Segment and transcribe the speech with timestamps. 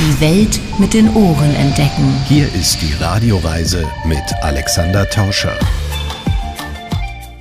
[0.00, 2.14] Die Welt mit den Ohren entdecken.
[2.26, 5.58] Hier ist die Radioreise mit Alexander Tauscher.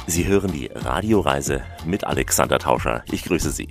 [0.07, 3.03] Sie hören die Radioreise mit Alexander Tauscher.
[3.11, 3.69] Ich grüße Sie.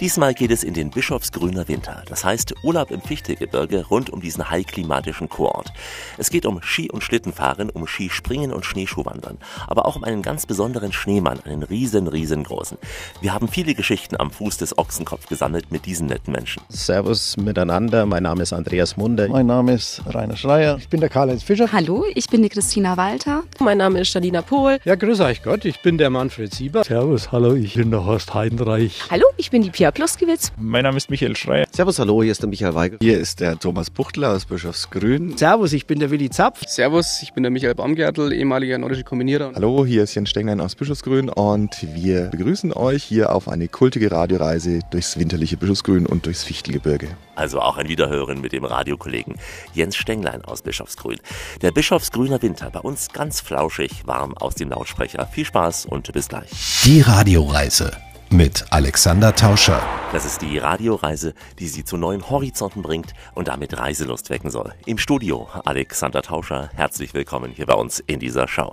[0.00, 2.02] Diesmal geht es in den Bischofsgrüner Winter.
[2.08, 5.72] Das heißt Urlaub im Fichtegebirge rund um diesen heilklimatischen Kurort.
[6.18, 9.38] Es geht um Ski- und Schlittenfahren, um Skispringen und Schneeschuhwandern.
[9.66, 12.78] Aber auch um einen ganz besonderen Schneemann, einen riesen, riesengroßen.
[13.20, 16.62] Wir haben viele Geschichten am Fuß des Ochsenkopf gesammelt mit diesen netten Menschen.
[16.68, 18.06] Servus miteinander.
[18.06, 19.28] Mein Name ist Andreas Munder.
[19.28, 20.78] Mein Name ist Rainer Schreier.
[20.78, 21.72] Ich bin der Karl-Heinz Fischer.
[21.72, 23.42] Hallo, ich bin die Christina Walter.
[23.58, 24.78] Mein Name ist Janina Pohl.
[24.84, 25.64] Ja, grüß euch Gott.
[25.64, 26.84] Ich bin der Manfred Sieber.
[26.84, 29.02] Servus, hallo, ich bin der Horst Heidenreich.
[29.10, 30.52] Hallo, ich bin die Pia Pluskiewicz.
[30.58, 31.66] Mein Name ist Michael Schreier.
[31.72, 32.98] Servus, hallo, hier ist der Michael Weigel.
[33.00, 35.36] Hier ist der Thomas Buchtler aus Bischofsgrün.
[35.36, 36.62] Servus, ich bin der Willi Zapf.
[36.66, 39.52] Servus, ich bin der Michael Baumgärtel, ehemaliger nordischer Kombinierer.
[39.54, 44.10] Hallo, hier ist Jens Stenglein aus Bischofsgrün und wir begrüßen euch hier auf eine kultige
[44.10, 47.08] Radioreise durchs winterliche Bischofsgrün und durchs Fichtelgebirge.
[47.34, 49.36] Also auch ein Wiederhören mit dem Radiokollegen
[49.72, 51.18] Jens Stenglein aus Bischofsgrün.
[51.62, 55.26] Der Bischofsgrüner Winter bei uns ganz flauschig, warm aus dem Lautsprecher.
[55.26, 56.50] Viel Spaß und bis gleich.
[56.84, 59.82] Die Radioreise mit Alexander Tauscher.
[60.12, 64.72] Das ist die Radioreise, die Sie zu neuen Horizonten bringt und damit Reiselust wecken soll.
[64.86, 68.72] Im Studio Alexander Tauscher, herzlich willkommen hier bei uns in dieser Show.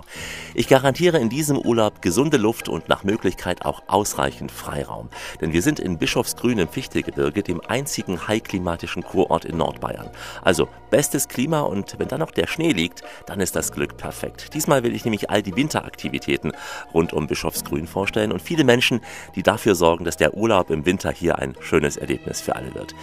[0.54, 5.10] Ich garantiere in diesem Urlaub gesunde Luft und nach Möglichkeit auch ausreichend Freiraum.
[5.40, 10.10] Denn wir sind in Bischofsgrün im Fichtegebirge, dem einzigen heilklimatischen Kurort in Nordbayern.
[10.42, 14.54] Also bestes Klima und wenn dann noch der Schnee liegt, dann ist das Glück perfekt.
[14.54, 16.52] Diesmal will ich nämlich all die Winteraktivitäten
[16.94, 19.00] rund um Bischofsgrün vorstellen und viele Menschen,
[19.36, 22.94] die dafür sorgen, dass der Urlaub im Winter hier ein schönes Erlebnis für alle wird.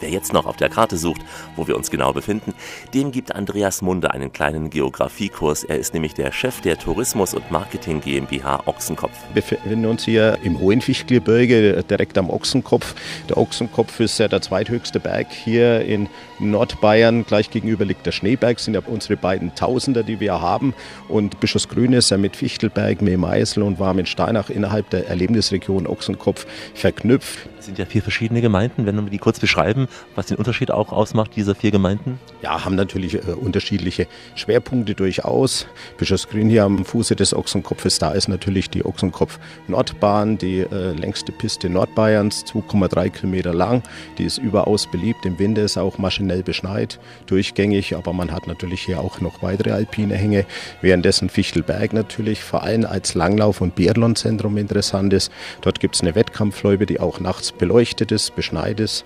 [0.00, 1.22] Wer jetzt noch auf der Karte sucht,
[1.56, 2.54] wo wir uns genau befinden,
[2.94, 5.64] dem gibt Andreas Munde einen kleinen Geografiekurs.
[5.64, 9.16] Er ist nämlich der Chef der Tourismus- und Marketing GmbH Ochsenkopf.
[9.32, 12.94] Wir befinden uns hier im Hohenfichtelgebirge, direkt am Ochsenkopf.
[13.28, 17.24] Der Ochsenkopf ist ja der zweithöchste Berg hier in Nordbayern.
[17.24, 20.74] Gleich gegenüber liegt der Schneeberg, sind ja unsere beiden Tausender, die wir haben.
[21.08, 27.48] Und Bischofsgrün ist ja mit Fichtelberg, Meemeisel und Warmensteinach innerhalb der Erlebnisregion Ochsenkopf verknüpft.
[27.58, 28.86] Es sind ja vier verschiedene Gemeinden.
[28.86, 32.18] Wenn wir die kurz beschreiben, was den Unterschied auch ausmacht, dieser vier Gemeinden?
[32.42, 35.66] Ja, haben natürlich äh, unterschiedliche Schwerpunkte durchaus.
[35.96, 41.68] Bischofsgrün hier am Fuße des Ochsenkopfes, da ist natürlich die Ochsenkopf-Nordbahn, die äh, längste Piste
[41.68, 43.82] Nordbayerns, 2,3 Kilometer lang.
[44.18, 45.24] Die ist überaus beliebt.
[45.24, 49.72] Im Winter ist auch maschinell beschneit, durchgängig, aber man hat natürlich hier auch noch weitere
[49.72, 50.46] alpine Hänge,
[50.80, 55.32] währenddessen Fichtelberg natürlich vor allem als Langlauf- und Biathlonzentrum interessant ist.
[55.60, 59.04] Dort gibt es eine Wettkampfloipe, die auch nachts beleuchtet ist, beschneit ist.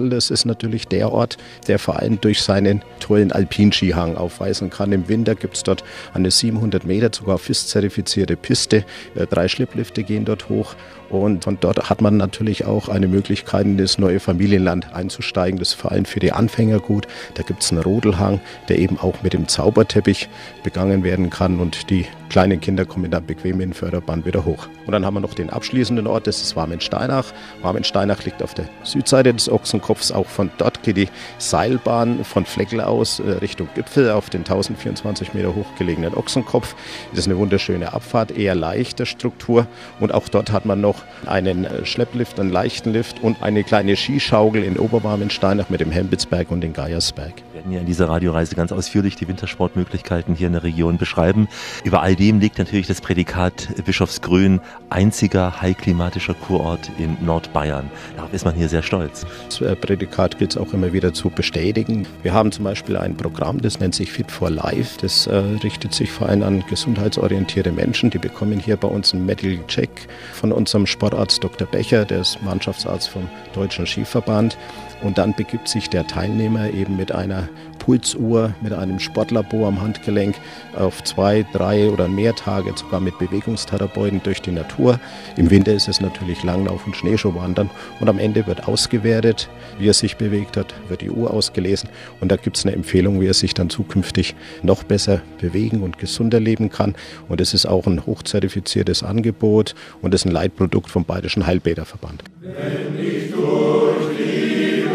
[0.00, 1.36] Mehlmeisel, das ist natürlich der Ort,
[1.68, 4.92] der vor allem durch seinen tollen Alpinskihang aufweisen kann.
[4.92, 5.84] Im Winter gibt es dort
[6.14, 8.84] eine 700 Meter, sogar FIS-zertifizierte Piste.
[9.30, 10.74] Drei Schlepplifte gehen dort hoch.
[11.10, 15.58] Und von dort hat man natürlich auch eine Möglichkeit, in das neue Familienland einzusteigen.
[15.58, 17.06] Das ist vor allem für die Anfänger gut.
[17.34, 20.28] Da gibt es einen Rodelhang, der eben auch mit dem Zauberteppich
[20.62, 21.58] begangen werden kann.
[21.58, 24.68] Und die kleinen Kinder kommen dann bequem in den Förderband wieder hoch.
[24.86, 27.26] Und dann haben wir noch den abschließenden Ort, das ist Warmensteinach.
[27.60, 30.12] Warmensteinach liegt auf der Südseite des Ochsenkopfs.
[30.12, 35.54] Auch von dort geht die Seilbahn von Fleckel aus Richtung Gipfel auf den 1024 Meter
[35.54, 36.74] hoch gelegenen Ochsenkopf.
[37.10, 39.66] Das ist eine wunderschöne Abfahrt, eher leichter Struktur.
[39.98, 44.64] Und auch dort hat man noch einen Schlepplift, einen leichten Lift und eine kleine Skischaukel
[44.64, 47.34] in Oberwarmensteinach mit dem Hembitzberg und den Geiersberg.
[47.52, 51.48] Wir werden ja in dieser Radioreise ganz ausführlich die Wintersportmöglichkeiten hier in der Region beschreiben.
[51.84, 57.90] Über all dem liegt natürlich das Prädikat Bischofsgrün, einziger heilklimatischer Kurort in Nordbayern.
[58.16, 59.26] Darauf ist man hier sehr stolz.
[59.48, 62.06] Das Prädikat gilt es auch immer wieder zu bestätigen.
[62.22, 64.98] Wir haben zum Beispiel ein Programm, das nennt sich Fit for Life.
[65.00, 68.10] Das äh, richtet sich vor allem an gesundheitsorientierte Menschen.
[68.10, 69.90] Die bekommen hier bei uns einen Medical Check
[70.32, 71.66] von unserem Sportarzt Dr.
[71.66, 74.58] Becher, der ist Mannschaftsarzt vom Deutschen Skiverband.
[75.02, 80.36] Und dann begibt sich der Teilnehmer eben mit einer Pulsuhr, mit einem Sportlabor am Handgelenk
[80.76, 85.00] auf zwei, drei oder mehr Tage, sogar mit Bewegungstherapeuten durch die Natur.
[85.36, 87.70] Im Winter ist es natürlich Langlauf und Schneeschuhwandern.
[87.98, 91.88] Und am Ende wird ausgewertet, wie er sich bewegt hat, wird die Uhr ausgelesen.
[92.20, 95.98] Und da gibt es eine Empfehlung, wie er sich dann zukünftig noch besser bewegen und
[95.98, 96.94] gesunder leben kann.
[97.28, 102.24] Und es ist auch ein hochzertifiziertes Angebot und ist ein Leitprodukt vom Bayerischen Heilbäderverband.
[102.40, 103.89] Wenn ich durch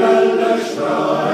[0.06, 1.25] die Wälder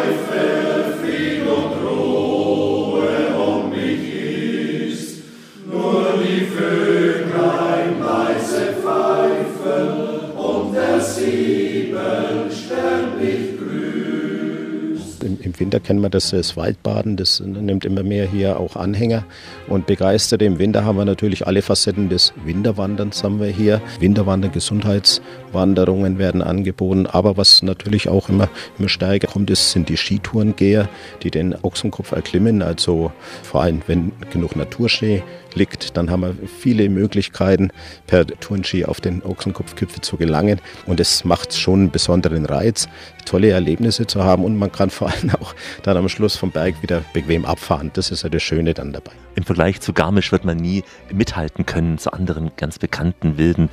[15.52, 19.26] Im, Winter kennen wir das, das Waldbaden, das nimmt immer mehr hier auch Anhänger
[19.68, 20.46] und Begeisterte.
[20.46, 23.82] Im Winter haben wir natürlich alle Facetten des Winterwanderns haben wir hier.
[24.00, 28.50] Winterwandern, Gesundheitswanderungen werden angeboten, aber was natürlich auch immer,
[28.80, 30.90] immer stärker kommt, ist, sind die Skitourengeher,
[31.24, 32.62] die den Ochsenkopf erklimmen.
[32.62, 33.12] Also
[33.44, 35.24] vor allem, wenn genug Naturschnee
[35.56, 37.72] liegt, dann haben wir viele Möglichkeiten,
[38.08, 40.60] per Tourenski auf den Ochsenkopfgipfel zu gelangen.
[40.86, 42.88] Und es macht schon einen besonderen Reiz,
[43.22, 46.82] tolle Erlebnisse zu haben und man kann vor allem auch dann am Schluss vom Berg
[46.82, 47.92] wieder bequem abfahren.
[47.94, 49.12] Das ist ja das Schöne dann dabei.
[49.36, 53.70] Im Vergleich zu Garmisch wird man nie mithalten können zu anderen ganz bekannten wilden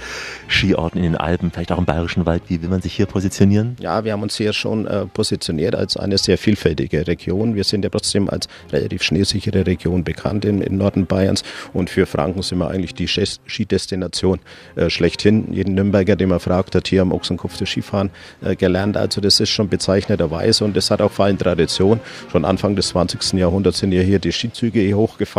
[0.48, 2.42] Skiorten in den Alpen, vielleicht auch im Bayerischen Wald.
[2.48, 3.76] Wie will man sich hier positionieren?
[3.80, 7.54] Ja, wir haben uns hier schon äh, positioniert als eine sehr vielfältige Region.
[7.54, 12.06] Wir sind ja trotzdem als relativ schneesichere Region bekannt im, im Norden Bayerns und für
[12.06, 14.38] Franken sind wir eigentlich die Skidestination
[14.76, 15.52] äh, schlechthin.
[15.52, 18.10] Jeden Nürnberger, den man fragt, hat hier am Ochsenkopf das Skifahren
[18.42, 18.96] äh, gelernt.
[18.96, 22.00] Also das ist schon bezeichneterweise und das hat auch vor allem Tradition.
[22.30, 23.34] Schon Anfang des 20.
[23.34, 24.80] Jahrhunderts sind ja hier die Skizüge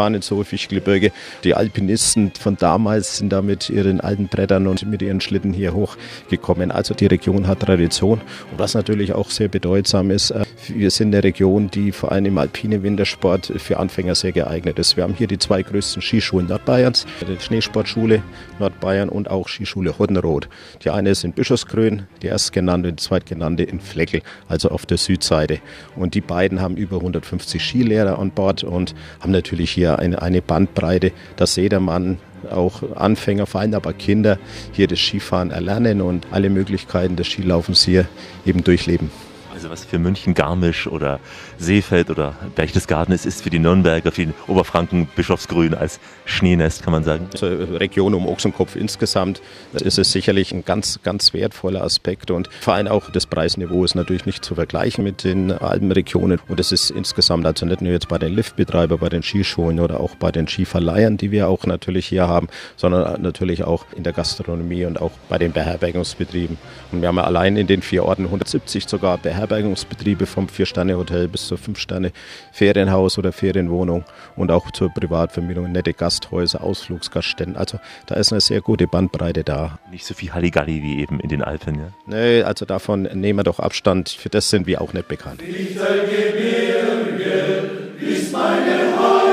[0.09, 1.11] hier hochgefahren ins Hohe Fichtelgebirge.
[1.43, 5.73] Die Alpinisten von damals sind da mit ihren alten Brettern und mit ihren Schlitten hier
[5.73, 6.71] hochgekommen.
[6.71, 8.21] Also die Region hat Tradition
[8.51, 12.25] und was natürlich auch sehr bedeutsam ist, äh, wir sind eine Region, die vor allem
[12.25, 14.97] im alpinen Wintersport für Anfänger sehr geeignet ist.
[14.97, 18.21] Wir haben hier die zwei größten Skischulen Nordbayerns, die Schneesportschule
[18.59, 20.47] Nordbayern und auch Skischule Hoddenroth.
[20.83, 24.97] Die eine ist in Bischofsgrün, die erstgenannte und die zweitgenannte in Fleckel, also auf der
[24.97, 25.59] Südseite.
[25.95, 30.41] Und die beiden haben über 150 Skilehrer an Bord und haben natürlich hier eine, eine
[30.41, 32.17] Bandbreite, dass jeder Mann
[32.49, 34.37] auch Anfänger, vor allem aber Kinder
[34.71, 38.05] hier das Skifahren erlernen und alle Möglichkeiten des Skilaufens hier
[38.45, 39.11] eben durchleben.
[39.53, 41.19] Also was für München Garmisch oder
[41.59, 46.93] Seefeld oder Berchtesgaden ist, ist für die Nürnberger, für den Oberfranken Bischofsgrün als Schneenest, kann
[46.93, 47.27] man sagen.
[47.33, 49.41] Also Region um Ochsenkopf insgesamt
[49.73, 53.95] ist es sicherlich ein ganz, ganz wertvoller Aspekt und vor allem auch das Preisniveau ist
[53.95, 58.07] natürlich nicht zu vergleichen mit den Alpenregionen und es ist insgesamt also nicht nur jetzt
[58.07, 62.07] bei den Liftbetreibern, bei den Skischulen oder auch bei den Skiverleihern, die wir auch natürlich
[62.07, 62.47] hier haben,
[62.77, 66.57] sondern natürlich auch in der Gastronomie und auch bei den Beherbergungsbetrieben.
[66.91, 71.48] Und wir haben ja allein in den vier Orten 170 sogar Beherbergungsbetriebe vom Vier-Sterne-Hotel bis
[71.49, 74.05] zur Fünf-Sterne-Ferienhaus oder Ferienwohnung
[74.35, 77.57] und auch zur Privatvermietung, nette Gasthäuser, Ausflugsgaststätten.
[77.57, 79.79] Also da ist eine sehr gute Bandbreite da.
[79.91, 81.91] Nicht so viel Halligalli wie eben in den Alpen, ja?
[82.05, 84.09] Nee, also davon nehmen wir doch Abstand.
[84.09, 85.41] Für das sind wir auch nicht bekannt.
[85.41, 87.69] Lichtergebirge
[87.99, 89.28] ist meine Heimat,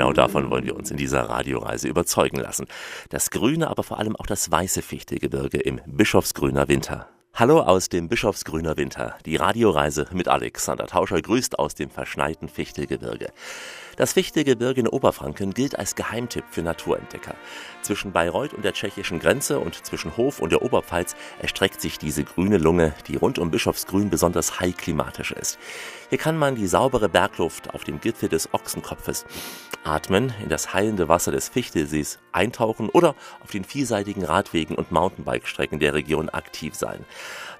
[0.00, 2.66] Genau davon wollen wir uns in dieser Radioreise überzeugen lassen.
[3.10, 7.06] Das grüne, aber vor allem auch das weiße Fichtelgebirge im Bischofsgrüner Winter.
[7.34, 9.18] Hallo aus dem Bischofsgrüner Winter.
[9.26, 13.30] Die Radioreise mit Alexander Tauscher grüßt aus dem verschneiten Fichtelgebirge.
[14.00, 17.34] Das Fichtelgebirge in Oberfranken gilt als Geheimtipp für Naturentdecker.
[17.82, 22.24] Zwischen Bayreuth und der tschechischen Grenze und zwischen Hof und der Oberpfalz erstreckt sich diese
[22.24, 25.58] grüne Lunge, die rund um Bischofsgrün besonders high klimatisch ist.
[26.08, 29.26] Hier kann man die saubere Bergluft auf dem Gipfel des Ochsenkopfes
[29.84, 35.78] atmen, in das heilende Wasser des Fichtelsees eintauchen oder auf den vielseitigen Radwegen und Mountainbike-Strecken
[35.78, 37.04] der Region aktiv sein.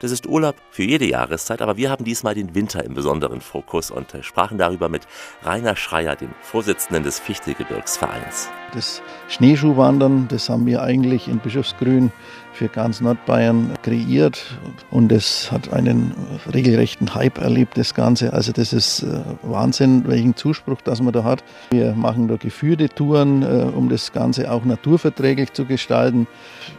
[0.01, 3.91] Das ist Urlaub für jede Jahreszeit, aber wir haben diesmal den Winter im besonderen Fokus
[3.91, 5.07] und sprachen darüber mit
[5.43, 8.49] Rainer Schreier, dem Vorsitzenden des Fichtelgebirgsvereins.
[8.73, 12.13] Das Schneeschuhwandern, das haben wir eigentlich in Bischofsgrün
[12.61, 14.59] für ganz Nordbayern kreiert
[14.91, 16.13] und es hat einen
[16.53, 18.35] regelrechten Hype erlebt, das Ganze.
[18.35, 19.07] Also das ist
[19.41, 21.43] Wahnsinn, welchen Zuspruch das man da hat.
[21.71, 26.27] Wir machen da geführte Touren, um das Ganze auch naturverträglich zu gestalten.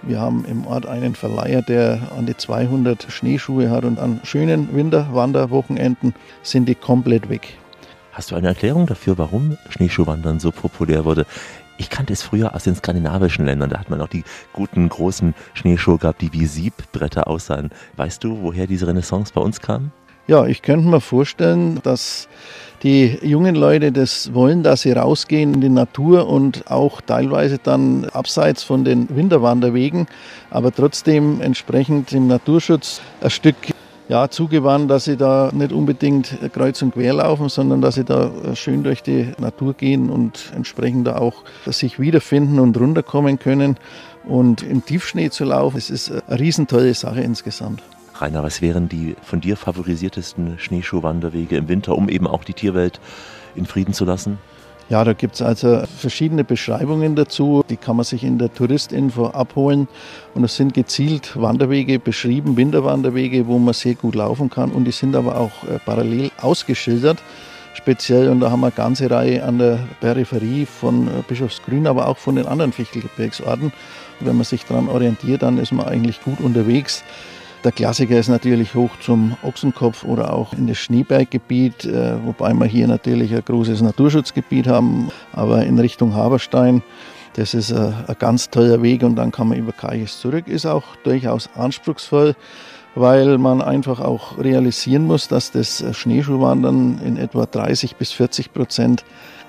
[0.04, 4.76] Wir haben im Ort einen Verleiher, der an die 200 Schneeschuhe hat und an schönen
[4.76, 7.58] Winterwanderwochenenden sind die komplett weg.
[8.14, 11.26] Hast du eine Erklärung dafür, warum Schneeschuhwandern so populär wurde?
[11.82, 13.72] Ich kannte es früher aus den skandinavischen Ländern.
[13.72, 14.24] Da hat man auch die
[14.54, 17.72] guten großen Schneeschuhe gehabt, die wie Siebbretter aussahen.
[17.98, 19.90] Weißt du, woher diese Renaissance bei uns kam?
[20.28, 22.28] Ja, ich könnte mir vorstellen, dass
[22.84, 28.06] die jungen Leute das wollen, dass sie rausgehen in die Natur und auch teilweise dann
[28.06, 30.06] abseits von den Winterwanderwegen,
[30.52, 33.56] aber trotzdem entsprechend im Naturschutz ein Stück
[34.12, 38.30] ja, zugewandt, dass sie da nicht unbedingt kreuz und quer laufen, sondern dass sie da
[38.56, 43.78] schön durch die Natur gehen und entsprechend da auch sich wiederfinden und runterkommen können.
[44.26, 47.82] Und im Tiefschnee zu laufen, das ist eine riesentolle Sache insgesamt.
[48.16, 53.00] Rainer, was wären die von dir favorisiertesten Schneeschuhwanderwege im Winter, um eben auch die Tierwelt
[53.56, 54.40] in Frieden zu lassen?
[54.92, 57.64] Ja, da gibt es also verschiedene Beschreibungen dazu.
[57.70, 59.88] Die kann man sich in der Touristinfo abholen.
[60.34, 64.70] Und es sind gezielt Wanderwege beschrieben, Winterwanderwege, wo man sehr gut laufen kann.
[64.70, 67.20] Und die sind aber auch äh, parallel ausgeschildert.
[67.74, 72.10] Speziell, und da haben wir eine ganze Reihe an der Peripherie von äh, Bischofsgrün, aber
[72.10, 73.72] auch von den anderen Fichtelgebirgsorten.
[74.20, 77.06] wenn man sich daran orientiert, dann ist man eigentlich gut unterwegs.
[77.64, 82.66] Der Klassiker ist natürlich hoch zum Ochsenkopf oder auch in das Schneeberggebiet, äh, wobei wir
[82.66, 86.82] hier natürlich ein großes Naturschutzgebiet haben, aber in Richtung Haberstein.
[87.34, 90.48] Das ist ein, ein ganz toller Weg und dann kann man über Kaiches zurück.
[90.48, 92.36] Ist auch durchaus anspruchsvoll,
[92.96, 99.06] weil man einfach auch realisieren muss, dass das Schneeschuhwandern in etwa 30 bis 40 Prozent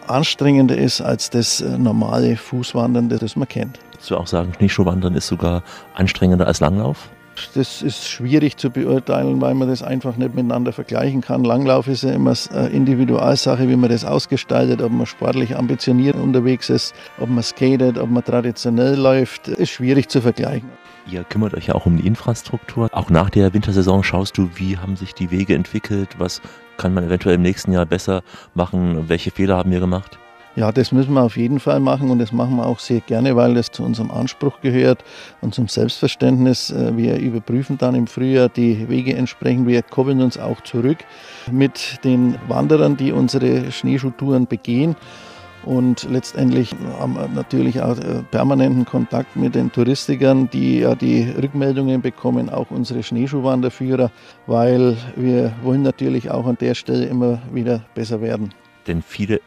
[0.07, 3.79] anstrengender ist als das normale Fußwandern, das man kennt.
[3.93, 5.63] Würdest du auch sagen, Schneeschuhwandern ist sogar
[5.95, 7.09] anstrengender als Langlauf?
[7.55, 11.45] Das ist schwierig zu beurteilen, weil man das einfach nicht miteinander vergleichen kann.
[11.45, 16.71] Langlauf ist ja immer eine Individualsache, wie man das ausgestaltet, ob man sportlich ambitioniert unterwegs
[16.71, 20.69] ist, ob man skatet, ob man traditionell läuft, ist schwierig zu vergleichen.
[21.11, 22.89] Ihr kümmert euch ja auch um die Infrastruktur.
[22.93, 26.41] Auch nach der Wintersaison schaust du, wie haben sich die Wege entwickelt, was
[26.77, 28.23] kann man eventuell im nächsten Jahr besser
[28.55, 30.19] machen, welche Fehler haben wir gemacht?
[30.55, 33.37] Ja, das müssen wir auf jeden Fall machen und das machen wir auch sehr gerne,
[33.37, 35.03] weil das zu unserem Anspruch gehört
[35.41, 36.71] und zum Selbstverständnis.
[36.71, 39.67] Äh, wir überprüfen dann im Frühjahr die Wege entsprechend.
[39.67, 40.99] Wir koppeln uns auch zurück
[41.51, 44.95] mit den Wanderern, die unsere Schneeschuhtouren begehen.
[45.65, 51.23] Und letztendlich haben wir natürlich auch äh, permanenten Kontakt mit den Touristikern, die ja die
[51.31, 54.11] Rückmeldungen bekommen, auch unsere Schneeschuhwanderführer,
[54.47, 58.53] weil wir wollen natürlich auch an der Stelle immer wieder besser werden.
[58.87, 59.41] Denn viele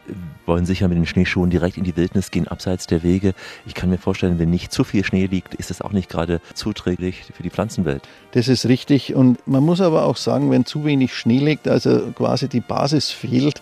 [0.45, 3.33] wollen sicher mit den Schneeschuhen direkt in die Wildnis gehen, abseits der Wege.
[3.65, 6.41] Ich kann mir vorstellen, wenn nicht zu viel Schnee liegt, ist das auch nicht gerade
[6.53, 8.03] zuträglich für die Pflanzenwelt.
[8.31, 9.15] Das ist richtig.
[9.15, 13.11] Und man muss aber auch sagen, wenn zu wenig Schnee liegt, also quasi die Basis
[13.11, 13.61] fehlt,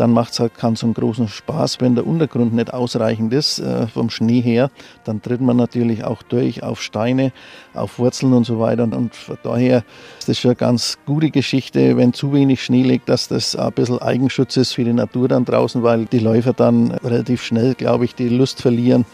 [0.00, 3.86] dann macht es halt keinen so großen Spaß, wenn der Untergrund nicht ausreichend ist äh,
[3.86, 4.70] vom Schnee her.
[5.04, 7.32] Dann tritt man natürlich auch durch auf Steine,
[7.74, 8.84] auf Wurzeln und so weiter.
[8.84, 9.84] Und von daher
[10.18, 13.72] ist das schon eine ganz gute Geschichte, wenn zu wenig Schnee liegt, dass das ein
[13.72, 18.06] bisschen Eigenschutz ist für die Natur dann draußen, weil die Läufer dann relativ schnell, glaube
[18.06, 19.04] ich, die Lust verlieren,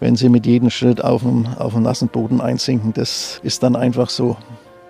[0.00, 2.94] wenn sie mit jedem Schritt auf dem, auf dem nassen Boden einsinken.
[2.94, 4.38] Das ist dann einfach so.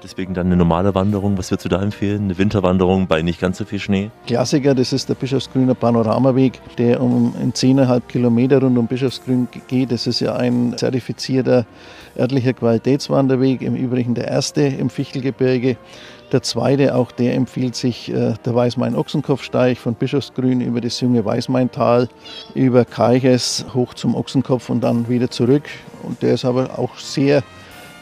[0.03, 1.37] Deswegen dann eine normale Wanderung.
[1.37, 2.25] Was würdest du da empfehlen?
[2.25, 4.11] Eine Winterwanderung bei nicht ganz so viel Schnee?
[4.27, 9.93] Klassiker, das ist der Bischofsgrüner Panoramaweg, der um in 10,5 Kilometer rund um Bischofsgrün geht.
[9.93, 11.67] Das ist ja ein zertifizierter
[12.19, 15.77] örtlicher Qualitätswanderweg, im Übrigen der erste im Fichtelgebirge.
[16.33, 22.09] Der zweite, auch der empfiehlt sich äh, der Weißmain-Ochsenkopfsteig von Bischofsgrün über das junge Weißmaintal,
[22.55, 25.65] über Keiches hoch zum Ochsenkopf und dann wieder zurück.
[26.05, 27.43] Und der ist aber auch sehr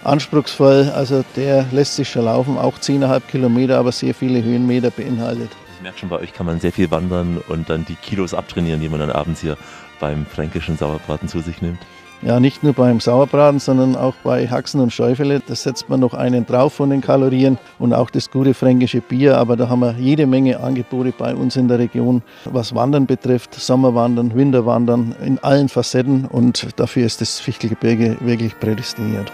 [0.04, 0.92] anspruchsvoll.
[0.94, 5.50] Also der lässt sich schon laufen, auch 10,5 Kilometer, aber sehr viele Höhenmeter beinhaltet.
[5.76, 8.80] Ich merke schon, bei euch kann man sehr viel wandern und dann die Kilos abtrainieren,
[8.80, 9.56] die man dann abends hier
[10.00, 11.78] beim fränkischen Sauerbraten zu sich nimmt.
[12.20, 15.40] Ja, nicht nur beim Sauerbraten, sondern auch bei Haxen und Schäufele.
[15.46, 19.38] Da setzt man noch einen drauf von den Kalorien und auch das gute fränkische Bier.
[19.38, 23.54] Aber da haben wir jede Menge Angebote bei uns in der Region, was Wandern betrifft.
[23.54, 29.30] Sommerwandern, Winterwandern in allen Facetten und dafür ist das Fichtelgebirge wirklich prädestiniert.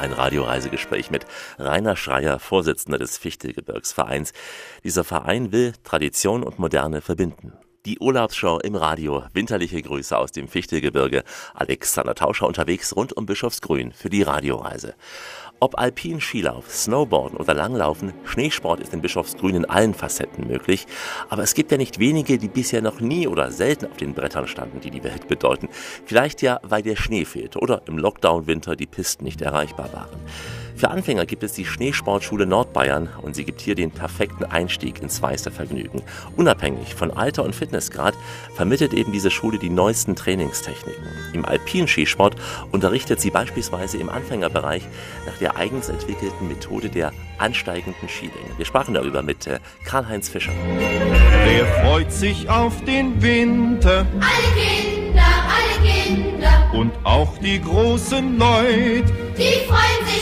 [0.00, 1.26] Ein Radioreisegespräch mit
[1.58, 4.32] Rainer Schreier, Vorsitzender des Fichtelgebirgsvereins.
[4.82, 7.52] Dieser Verein will Tradition und Moderne verbinden.
[7.84, 9.24] Die Urlaubsschau im Radio.
[9.34, 11.22] Winterliche Grüße aus dem Fichtelgebirge.
[11.52, 14.94] Alexander Tauscher unterwegs rund um Bischofsgrün für die Radioreise.
[15.62, 20.86] Ob Alpin, Skilauf, Snowboarden oder Langlaufen, Schneesport ist in Bischofsgrün in allen Facetten möglich.
[21.28, 24.48] Aber es gibt ja nicht wenige, die bisher noch nie oder selten auf den Brettern
[24.48, 25.68] standen, die die Welt bedeuten.
[26.06, 30.08] Vielleicht ja, weil der Schnee fehlte oder im Lockdown-Winter die Pisten nicht erreichbar waren.
[30.80, 35.20] Für Anfänger gibt es die Schneesportschule Nordbayern und sie gibt hier den perfekten Einstieg ins
[35.20, 36.00] weiße Vergnügen.
[36.38, 38.14] Unabhängig von Alter und Fitnessgrad
[38.54, 41.04] vermittelt eben diese Schule die neuesten Trainingstechniken.
[41.34, 42.34] Im Alpinskisport
[42.72, 44.82] unterrichtet sie beispielsweise im Anfängerbereich
[45.26, 48.56] nach der eigens entwickelten Methode der ansteigenden Skilänge.
[48.56, 50.52] Wir sprachen darüber mit äh, Karl-Heinz Fischer.
[51.44, 54.06] Wer freut sich auf den Winter?
[54.18, 56.70] Alle Kinder, alle Kinder.
[56.72, 59.12] Und auch die großen Leute.
[59.36, 60.19] Die freuen sich.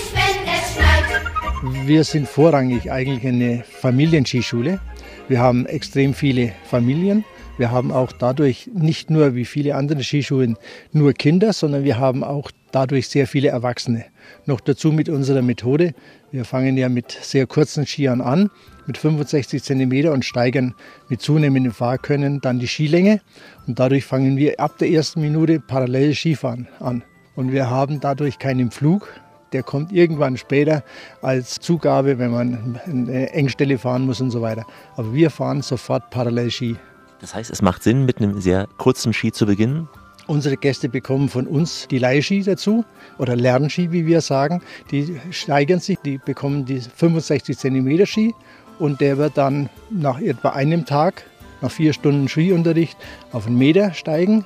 [1.63, 4.81] Wir sind vorrangig eigentlich eine Familienskischule.
[5.27, 7.25] Wir haben extrem viele Familien.
[7.57, 10.57] Wir haben auch dadurch nicht nur wie viele andere Skischulen
[10.93, 14.05] nur Kinder, sondern wir haben auch dadurch sehr viele Erwachsene.
[14.47, 15.95] Noch dazu mit unserer Methode.
[16.31, 18.51] Wir fangen ja mit sehr kurzen Skiern an,
[18.87, 20.75] mit 65 cm und steigern
[21.09, 23.21] mit zunehmendem Fahrkönnen dann die Skilänge.
[23.67, 27.03] Und dadurch fangen wir ab der ersten Minute parallel Skifahren an.
[27.35, 29.09] Und wir haben dadurch keinen Flug.
[29.53, 30.83] Der kommt irgendwann später
[31.23, 34.65] als Zugabe, wenn man eine Engstelle fahren muss und so weiter.
[34.97, 36.77] Aber wir fahren sofort parallel Ski.
[37.21, 39.89] Das heißt, es macht Sinn, mit einem sehr kurzen Ski zu beginnen?
[40.27, 42.85] Unsere Gäste bekommen von uns die Leihski dazu
[43.17, 44.61] oder Lernski, wie wir sagen.
[44.91, 48.35] Die steigern sich, die bekommen die 65 cm Ski
[48.79, 51.25] und der wird dann nach etwa einem Tag,
[51.63, 52.99] nach vier Stunden Skiunterricht,
[53.33, 54.45] auf einen Meter steigen.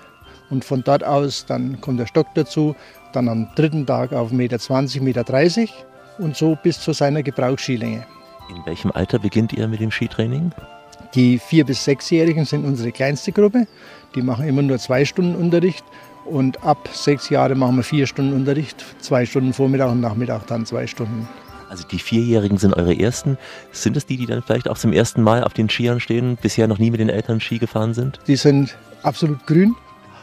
[0.50, 2.76] Und von dort aus dann kommt der Stock dazu,
[3.12, 4.34] dann am dritten Tag auf 1,20
[5.02, 5.72] Meter, 1,30 Meter
[6.18, 8.06] und so bis zu seiner Gebrauchsskilänge.
[8.50, 10.52] In welchem Alter beginnt ihr mit dem Skitraining?
[11.14, 13.66] Die vier- bis sechsjährigen sind unsere kleinste Gruppe.
[14.14, 15.84] Die machen immer nur zwei Stunden Unterricht.
[16.24, 20.64] Und ab sechs Jahre machen wir vier Stunden Unterricht, zwei Stunden Vormittag und Nachmittag dann
[20.64, 21.28] zwei Stunden.
[21.68, 23.38] Also die Vierjährigen sind eure Ersten.
[23.72, 26.68] Sind es die, die dann vielleicht auch zum ersten Mal auf den Skiern stehen, bisher
[26.68, 28.20] noch nie mit den Eltern Ski gefahren sind?
[28.26, 29.74] Die sind absolut grün,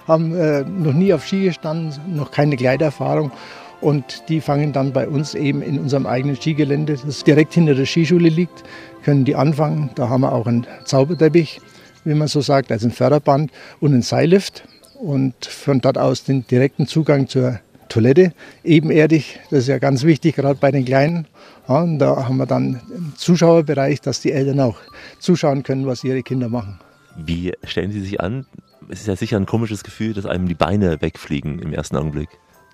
[0.09, 3.31] haben äh, noch nie auf Ski gestanden, noch keine Gleiterfahrung.
[3.79, 7.85] Und die fangen dann bei uns eben in unserem eigenen Skigelände, das direkt hinter der
[7.85, 8.63] Skischule liegt,
[9.03, 9.91] können die anfangen.
[9.95, 11.61] Da haben wir auch einen Zauberteppich,
[12.03, 14.63] wie man so sagt, also ein Förderband und einen Seillift.
[14.99, 18.33] Und von dort aus den direkten Zugang zur Toilette,
[18.65, 19.39] ebenerdig.
[19.49, 21.25] Das ist ja ganz wichtig, gerade bei den Kleinen.
[21.69, 24.77] Ja, und da haben wir dann einen Zuschauerbereich, dass die Eltern auch
[25.19, 26.79] zuschauen können, was ihre Kinder machen.
[27.15, 28.45] Wie stellen Sie sich an?
[28.87, 32.29] Es ist ja sicher ein komisches Gefühl, dass einem die Beine wegfliegen im ersten Augenblick.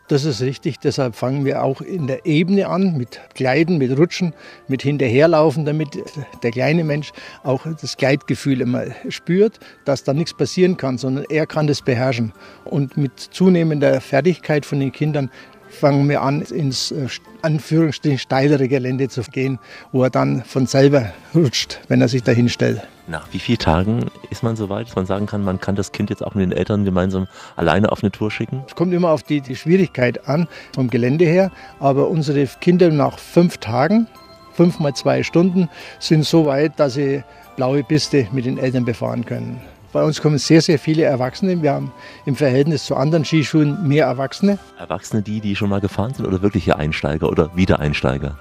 [0.07, 4.35] Das ist richtig, deshalb fangen wir auch in der Ebene an, mit Gleiten, mit Rutschen,
[4.67, 5.97] mit Hinterherlaufen, damit
[6.43, 11.47] der kleine Mensch auch das Gleitgefühl immer spürt, dass da nichts passieren kann, sondern er
[11.47, 12.33] kann das beherrschen.
[12.65, 15.31] Und mit zunehmender Fertigkeit von den Kindern
[15.75, 17.07] fangen wir an, ins äh,
[17.41, 19.59] Anführungsstrichen steilere Gelände zu gehen,
[19.91, 22.81] wo er dann von selber rutscht, wenn er sich dahin stellt.
[23.07, 25.91] Nach wie vielen Tagen ist man so weit, dass man sagen kann, man kann das
[25.91, 28.63] Kind jetzt auch mit den Eltern gemeinsam alleine auf eine Tour schicken?
[28.67, 31.51] Es kommt immer auf die, die Schwierigkeit an, vom Gelände her.
[31.79, 34.07] Aber unsere Kinder nach fünf Tagen,
[34.53, 37.23] fünf mal zwei Stunden, sind so weit, dass sie
[37.57, 39.61] blaue Piste mit den Eltern befahren können.
[39.95, 41.61] Bei uns kommen sehr, sehr viele Erwachsene.
[41.61, 41.89] Wir haben
[42.25, 44.59] im Verhältnis zu anderen Skischulen mehr Erwachsene.
[44.77, 48.37] Erwachsene, die, die schon mal gefahren sind oder wirkliche Einsteiger oder Wiedereinsteiger?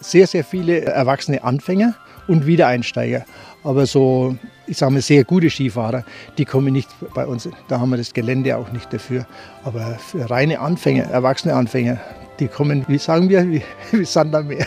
[0.00, 1.94] Sehr, sehr viele erwachsene Anfänger
[2.26, 3.24] und Wiedereinsteiger.
[3.62, 4.36] Aber so,
[4.66, 6.04] ich sage mal, sehr gute Skifahrer,
[6.38, 7.48] die kommen nicht bei uns.
[7.68, 9.28] Da haben wir das Gelände auch nicht dafür.
[9.62, 12.00] Aber für reine Anfänger, erwachsene Anfänger,
[12.40, 14.66] die kommen, wie sagen wir, wie, wie Sand am Meer.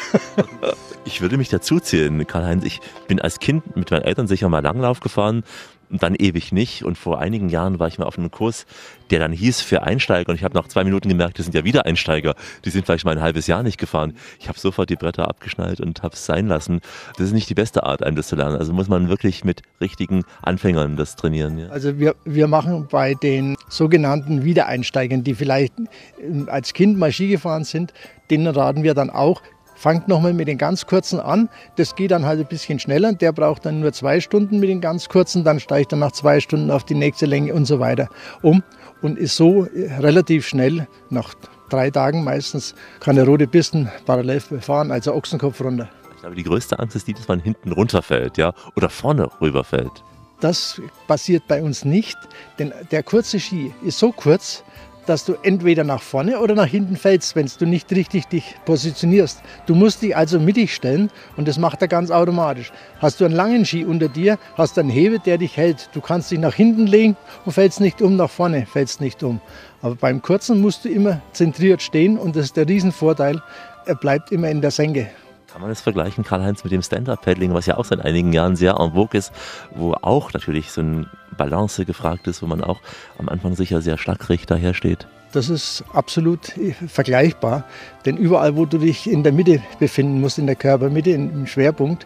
[1.03, 2.63] Ich würde mich dazu zählen, Karl-Heinz.
[2.63, 2.79] Ich
[3.09, 5.43] bin als Kind mit meinen Eltern sicher mal Langlauf gefahren
[5.89, 6.83] dann ewig nicht.
[6.83, 8.65] Und vor einigen Jahren war ich mal auf einem Kurs,
[9.09, 10.29] der dann hieß für Einsteiger.
[10.29, 12.35] Und ich habe nach zwei Minuten gemerkt, das sind ja wieder Einsteiger.
[12.65, 14.13] Die sind vielleicht mal ein halbes Jahr nicht gefahren.
[14.39, 16.81] Ich habe sofort die Bretter abgeschnallt und habe es sein lassen.
[17.17, 18.57] Das ist nicht die beste Art, einem das zu lernen.
[18.57, 21.57] Also muss man wirklich mit richtigen Anfängern das trainieren.
[21.57, 21.69] Ja.
[21.69, 25.73] Also wir, wir machen bei den sogenannten Wiedereinsteigern, die vielleicht
[26.21, 27.93] ähm, als Kind mal Ski gefahren sind,
[28.29, 29.41] denen raten wir dann auch,
[29.79, 31.49] fangt nochmal mit den ganz kurzen an.
[31.77, 33.13] Das geht dann halt ein bisschen schneller.
[33.13, 36.39] Der braucht dann nur zwei Stunden mit den ganz kurzen, dann steigt er nach zwei
[36.39, 38.09] Stunden auf die nächste Länge und so weiter
[38.41, 38.61] um
[39.01, 39.67] und ist so
[39.99, 41.33] relativ schnell nach
[41.69, 45.87] drei Tagen meistens kann er rote Pisten parallel befahren, also Ochsenkopf runter.
[46.15, 50.03] Ich glaube, die größte Angst ist die, dass man hinten runterfällt, ja, oder vorne rüberfällt.
[50.41, 52.17] Das passiert bei uns nicht,
[52.57, 54.63] denn der kurze Ski ist so kurz,
[55.09, 59.41] dass du entweder nach vorne oder nach hinten fällst, wenn du nicht richtig dich positionierst.
[59.65, 62.71] Du musst dich also mittig stellen und das macht er ganz automatisch.
[62.99, 65.89] Hast du einen langen Ski unter dir, hast du einen Hebel, der dich hält.
[65.93, 69.41] Du kannst dich nach hinten legen und fällst nicht um, nach vorne fällst nicht um.
[69.81, 73.41] Aber beim kurzen musst du immer zentriert stehen und das ist der Riesenvorteil,
[73.87, 75.09] er bleibt immer in der Senke.
[75.51, 78.75] Kann man das vergleichen, Karl-Heinz, mit dem Stand-Up-Paddling, was ja auch seit einigen Jahren sehr
[78.79, 79.31] en vogue ist,
[79.73, 82.81] wo auch natürlich so ein Balance gefragt ist, wo man auch
[83.17, 85.07] am Anfang sicher sehr schlagrig dahersteht?
[85.31, 86.53] Das ist absolut
[86.87, 87.63] vergleichbar,
[88.05, 92.05] denn überall, wo du dich in der Mitte befinden musst, in der Körpermitte, im Schwerpunkt,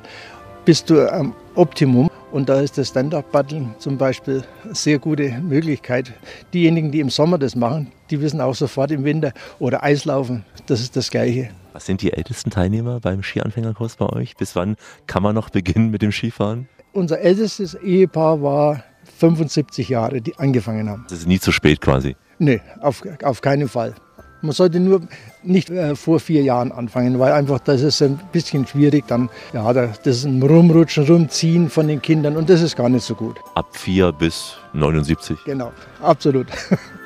[0.65, 2.09] bist du am Optimum.
[2.31, 6.13] Und da ist das Stand-Up-Paddeln zum Beispiel eine sehr gute Möglichkeit.
[6.51, 10.81] Diejenigen, die im Sommer das machen, die wissen auch sofort im Winter oder Eislaufen, das
[10.81, 11.49] ist das Gleiche.
[11.73, 14.35] Was sind die ältesten Teilnehmer beim Skianfängerkurs bei euch?
[14.35, 16.67] Bis wann kann man noch beginnen mit dem Skifahren?
[16.91, 18.83] Unser ältestes Ehepaar war
[19.23, 21.05] 75 Jahre, die angefangen haben.
[21.07, 22.17] Das ist nie zu spät quasi?
[22.39, 23.95] Nee, auf, auf keinen Fall.
[24.41, 24.99] Man sollte nur
[25.43, 29.07] nicht äh, vor vier Jahren anfangen, weil einfach das ist ein bisschen schwierig.
[29.07, 33.05] Dann, ja, das ist ein Rumrutschen, Rumziehen von den Kindern und das ist gar nicht
[33.05, 33.37] so gut.
[33.55, 35.37] Ab vier bis 79?
[35.45, 36.47] Genau, absolut.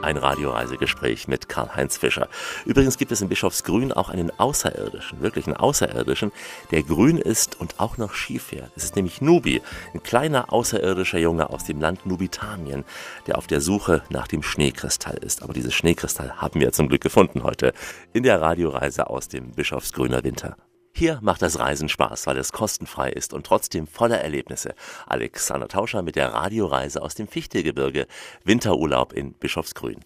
[0.00, 2.28] Ein Radioreisegespräch mit Karl-Heinz Fischer.
[2.64, 6.30] Übrigens gibt es in Bischofsgrün auch einen Außerirdischen, wirklich einen Außerirdischen,
[6.70, 8.70] der grün ist und auch noch Ski fährt.
[8.76, 9.60] Es ist nämlich Nubi,
[9.92, 12.84] ein kleiner außerirdischer Junge aus dem Land Nubitanien,
[13.26, 15.42] der auf der Suche nach dem Schneekristall ist.
[15.42, 17.72] Aber dieses Schneekristall haben wir zum Glück gefunden heute
[18.12, 20.56] in der Radioreise aus dem Bischofsgrüner Winter.
[20.98, 24.74] Hier macht das Reisen Spaß, weil es kostenfrei ist und trotzdem voller Erlebnisse.
[25.06, 28.08] Alexander Tauscher mit der Radioreise aus dem Fichtegebirge,
[28.42, 30.00] Winterurlaub in Bischofsgrün.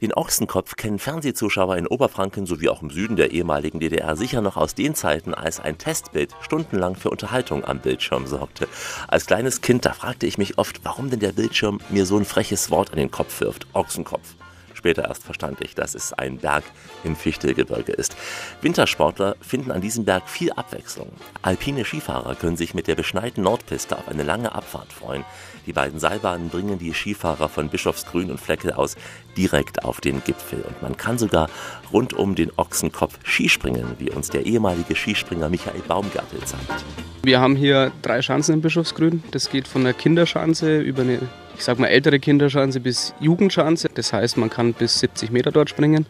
[0.00, 4.56] Den Ochsenkopf kennen Fernsehzuschauer in Oberfranken sowie auch im Süden der ehemaligen DDR sicher noch
[4.56, 8.68] aus den Zeiten, als ein Testbild stundenlang für Unterhaltung am Bildschirm sorgte.
[9.08, 12.24] Als kleines Kind, da fragte ich mich oft, warum denn der Bildschirm mir so ein
[12.24, 13.66] freches Wort an den Kopf wirft.
[13.72, 14.36] Ochsenkopf.
[14.80, 16.64] Später erst verstand ich, dass es ein Berg
[17.04, 18.16] im Fichtelgebirge ist.
[18.62, 21.12] Wintersportler finden an diesem Berg viel Abwechslung.
[21.42, 25.22] Alpine Skifahrer können sich mit der beschneiten Nordpiste auf eine lange Abfahrt freuen.
[25.66, 28.96] Die beiden Seilbahnen bringen die Skifahrer von Bischofsgrün und Fleckel aus
[29.36, 30.62] direkt auf den Gipfel.
[30.62, 31.50] Und man kann sogar
[31.92, 36.86] rund um den Ochsenkopf Skispringen, wie uns der ehemalige Skispringer Michael Baumgartel zeigt.
[37.22, 39.22] Wir haben hier drei Schanzen in Bischofsgrün.
[39.32, 41.18] Das geht von der Kinderschanze über eine
[41.60, 43.90] ich sag mal, ältere Kinderschanze bis Jugendschanze.
[43.92, 46.06] Das heißt, man kann bis 70 Meter dort springen.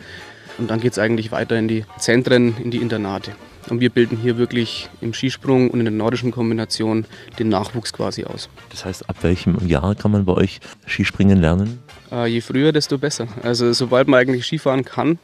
[0.59, 3.33] Und dann geht es eigentlich weiter in die Zentren, in die Internate.
[3.69, 7.05] Und wir bilden hier wirklich im Skisprung und in der nordischen Kombination
[7.41, 8.49] den Nachwuchs quasi aus.
[8.71, 11.81] Das heißt, ab welchem Jahr kann man bei euch Skispringen lernen?
[12.13, 13.27] Äh, je früher, desto besser.
[13.43, 15.19] Also sobald man eigentlich Skifahren kann,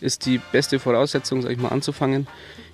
[0.00, 2.26] ist die beste Voraussetzung, sag ich mal, anzufangen.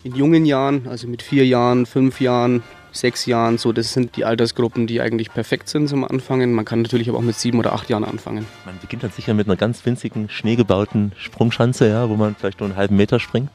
[0.05, 2.63] In jungen Jahren, also mit vier Jahren, fünf Jahren,
[2.95, 3.59] sechs Jahren.
[3.59, 6.53] So, das sind die Altersgruppen, die eigentlich perfekt sind zum Anfangen.
[6.53, 8.47] Man kann natürlich aber auch mit sieben oder acht Jahren anfangen.
[8.65, 12.69] Man beginnt dann sicher mit einer ganz winzigen, schneegebauten Sprungschanze, ja, wo man vielleicht nur
[12.69, 13.51] einen halben Meter springt.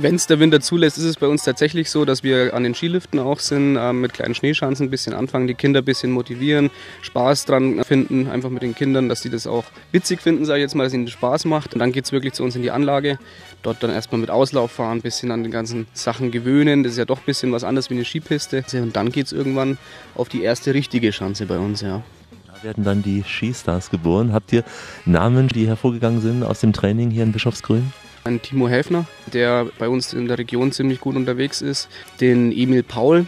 [0.00, 2.72] Wenn es der Winter zulässt, ist es bei uns tatsächlich so, dass wir an den
[2.72, 6.70] Skiliften auch sind, äh, mit kleinen Schneeschanzen ein bisschen anfangen, die Kinder ein bisschen motivieren,
[7.02, 10.62] Spaß dran finden, einfach mit den Kindern, dass sie das auch witzig finden, sage ich
[10.62, 11.74] jetzt mal, dass ihnen Spaß macht.
[11.74, 13.18] Und dann geht es wirklich zu uns in die Anlage.
[13.64, 16.84] Dort dann erstmal mit Auslauf fahren, ein bisschen an den ganzen Sachen gewöhnen.
[16.84, 18.64] Das ist ja doch ein bisschen was anderes wie eine Skipiste.
[18.74, 19.78] Und dann geht es irgendwann
[20.14, 22.04] auf die erste richtige Schanze bei uns, ja
[22.46, 24.32] Da werden dann die Skistars geboren.
[24.32, 24.62] Habt ihr
[25.06, 27.92] Namen, die hervorgegangen sind aus dem Training hier in Bischofsgrün?
[28.24, 31.88] Ein Timo Häfner, der bei uns in der Region ziemlich gut unterwegs ist.
[32.20, 33.26] Den Emil Paul.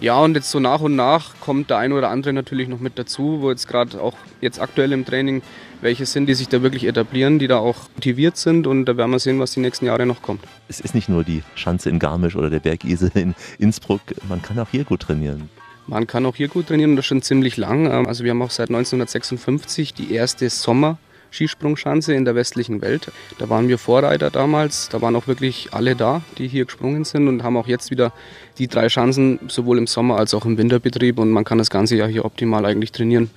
[0.00, 2.98] Ja, und jetzt so nach und nach kommt der ein oder andere natürlich noch mit
[2.98, 5.42] dazu, wo jetzt gerade auch jetzt aktuell im Training
[5.82, 9.10] welche sind, die sich da wirklich etablieren, die da auch motiviert sind und da werden
[9.10, 10.42] wir sehen, was die nächsten Jahre noch kommt.
[10.68, 14.58] Es ist nicht nur die Schanze in Garmisch oder der Bergisel in Innsbruck, man kann
[14.58, 15.50] auch hier gut trainieren.
[15.86, 18.06] Man kann auch hier gut trainieren und das schon ziemlich lang.
[18.06, 20.98] Also wir haben auch seit 1956 die erste Sommer-
[21.30, 23.10] Skisprungschanze in der westlichen Welt.
[23.38, 24.88] Da waren wir Vorreiter damals.
[24.88, 28.12] Da waren auch wirklich alle da, die hier gesprungen sind und haben auch jetzt wieder
[28.58, 31.96] die drei Schanzen sowohl im Sommer als auch im Winterbetrieb und man kann das ganze
[31.96, 33.30] Jahr hier optimal eigentlich trainieren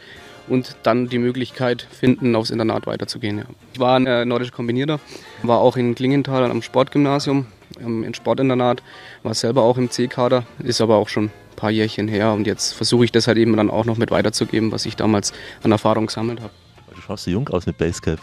[0.48, 3.40] und dann die Möglichkeit finden, aufs Internat weiterzugehen.
[3.40, 3.46] Ja.
[3.74, 5.00] Ich war ein äh, nordischer Kombinierer,
[5.44, 7.48] war auch in Klingenthal am Sportgymnasium,
[7.80, 8.84] im Sportinternat,
[9.24, 12.74] war selber auch im C-Kader, ist aber auch schon ein paar Jährchen her und jetzt
[12.74, 16.08] versuche ich das halt eben dann auch noch mit weiterzugeben, was ich damals an Erfahrung
[16.08, 16.52] gesammelt habe.
[17.06, 18.18] Schaust so jung aus mit Basecap.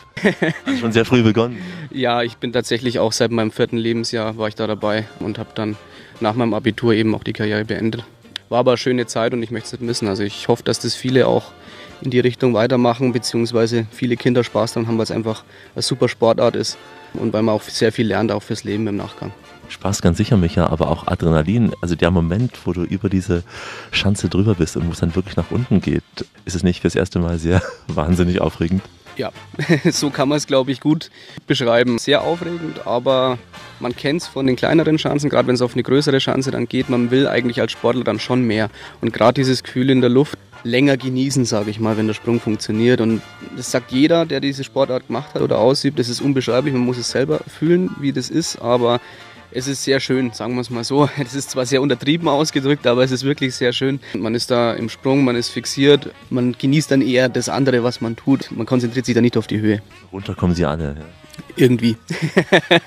[0.64, 1.58] Hast schon sehr früh begonnen.
[1.90, 5.50] ja, ich bin tatsächlich auch seit meinem vierten Lebensjahr war ich da dabei und habe
[5.54, 5.76] dann
[6.20, 8.04] nach meinem Abitur eben auch die Karriere beendet.
[8.48, 10.08] War aber eine schöne Zeit und ich möchte es nicht missen.
[10.08, 11.52] Also ich hoffe, dass das viele auch
[12.00, 16.08] in die Richtung weitermachen, beziehungsweise viele Kinder Spaß daran haben, weil es einfach eine super
[16.08, 16.78] Sportart ist
[17.12, 19.32] und weil man auch sehr viel lernt, auch fürs Leben im Nachgang.
[19.70, 21.72] Spaß ganz sicher, Micha, aber auch Adrenalin.
[21.80, 23.44] Also der Moment, wo du über diese
[23.92, 26.02] Schanze drüber bist und wo es dann wirklich nach unten geht,
[26.44, 28.82] ist es nicht fürs erste Mal sehr wahnsinnig aufregend?
[29.16, 29.32] Ja,
[29.90, 31.10] so kann man es, glaube ich, gut
[31.46, 31.98] beschreiben.
[31.98, 33.38] Sehr aufregend, aber
[33.78, 36.68] man kennt es von den kleineren Schanzen, gerade wenn es auf eine größere Schanze dann
[36.68, 36.88] geht.
[36.88, 38.70] Man will eigentlich als Sportler dann schon mehr.
[39.00, 42.40] Und gerade dieses Gefühl in der Luft, länger genießen, sage ich mal, wenn der Sprung
[42.40, 43.00] funktioniert.
[43.00, 43.22] Und
[43.56, 45.98] das sagt jeder, der diese Sportart gemacht hat oder ausübt.
[45.98, 46.74] Das ist unbeschreiblich.
[46.74, 48.60] Man muss es selber fühlen, wie das ist.
[48.60, 49.00] Aber
[49.52, 51.08] es ist sehr schön, sagen wir es mal so.
[51.18, 54.00] Es ist zwar sehr untertrieben ausgedrückt, aber es ist wirklich sehr schön.
[54.14, 56.10] Man ist da im Sprung, man ist fixiert.
[56.30, 58.50] Man genießt dann eher das andere, was man tut.
[58.50, 59.82] Man konzentriert sich da nicht auf die Höhe.
[60.12, 60.96] Runter kommen sie alle.
[60.98, 61.04] Ja.
[61.56, 61.96] Irgendwie.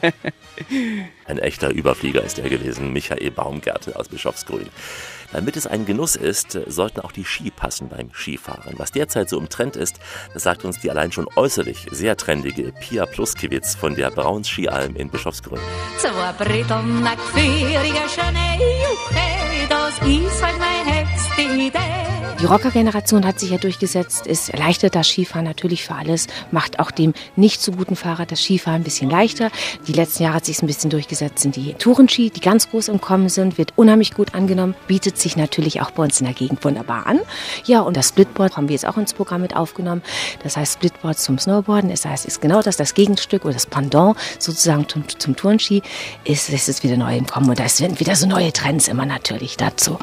[1.26, 4.68] Ein echter Überflieger ist er gewesen, Michael Baumgärtel aus Bischofsgrün.
[5.34, 8.76] Damit es ein Genuss ist, sollten auch die Ski passen beim Skifahren.
[8.78, 10.00] Was derzeit so im Trend ist,
[10.34, 14.96] das sagt uns die allein schon äußerlich sehr trendige Pia Pluskiewicz von der Brauns Skialm
[14.96, 15.60] in Bischofsgrün.
[19.70, 22.13] Das ist halt meine.
[22.44, 26.92] Die Rocker-Generation hat sich ja durchgesetzt, es erleichtert das Skifahren natürlich für alles, macht auch
[26.92, 29.50] dem nicht so guten Fahrer das Skifahren ein bisschen leichter.
[29.88, 33.00] Die letzten Jahre hat sich ein bisschen durchgesetzt, sind die Tourenski, die ganz groß im
[33.00, 36.66] Kommen sind, wird unheimlich gut angenommen, bietet sich natürlich auch bei uns in der Gegend
[36.66, 37.22] wunderbar an.
[37.64, 40.02] Ja, und das Splitboard haben wir jetzt auch ins Programm mit aufgenommen.
[40.44, 44.18] Das heißt Splitboard zum Snowboarden, das heißt, ist genau das, das Gegenstück oder das Pendant
[44.38, 45.82] sozusagen zum, zum Tourenski,
[46.26, 49.06] ist, ist es wieder neu im Kommen und da sind wieder so neue Trends immer
[49.06, 49.98] natürlich dazu.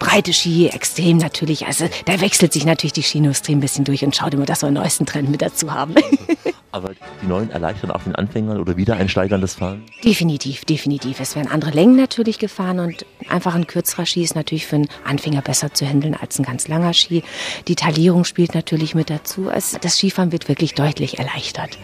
[0.00, 1.66] Breite Ski, extrem natürlich.
[1.66, 4.66] Also da wechselt sich natürlich die Skiindustrie ein bisschen durch und schaut immer, dass wir
[4.66, 5.94] einen neuesten Trend mit dazu haben.
[6.72, 9.82] Aber die neuen erleichtern auch den Anfängern oder Wiedereinsteigern das Fahren?
[10.04, 11.20] Definitiv, definitiv.
[11.20, 14.88] Es werden andere Längen natürlich gefahren und einfach ein kürzerer Ski ist natürlich für einen
[15.04, 17.22] Anfänger besser zu handeln als ein ganz langer Ski.
[17.68, 19.48] Die Taillierung spielt natürlich mit dazu.
[19.48, 21.76] Also das Skifahren wird wirklich deutlich erleichtert.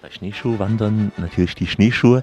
[0.00, 2.22] Bei Schneeschuhwandern natürlich die Schneeschuhe.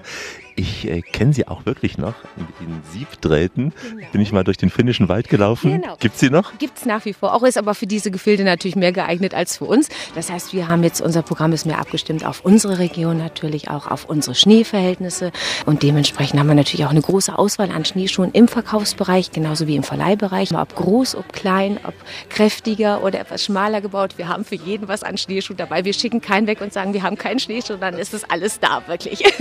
[0.58, 2.14] Ich äh, kenne sie auch wirklich noch.
[2.36, 4.06] Mit den Siebdrähten genau.
[4.10, 5.80] bin ich mal durch den finnischen Wald gelaufen.
[5.80, 5.94] Genau.
[6.00, 6.58] Gibt sie noch?
[6.58, 7.32] Gibt es nach wie vor.
[7.32, 9.88] Auch ist aber für diese Gefilde natürlich mehr geeignet als für uns.
[10.16, 13.86] Das heißt, wir haben jetzt, unser Programm ist mehr abgestimmt auf unsere Region natürlich, auch
[13.86, 15.30] auf unsere Schneeverhältnisse.
[15.64, 19.76] Und dementsprechend haben wir natürlich auch eine große Auswahl an Schneeschuhen im Verkaufsbereich, genauso wie
[19.76, 20.52] im Verleihbereich.
[20.54, 21.94] Ob groß, ob klein, ob
[22.30, 24.14] kräftiger oder etwas schmaler gebaut.
[24.16, 25.84] Wir haben für jeden was an Schneeschuh dabei.
[25.84, 28.82] Wir schicken keinen weg und sagen, wir haben keinen Schneeschuh, dann ist das alles da,
[28.88, 29.22] wirklich.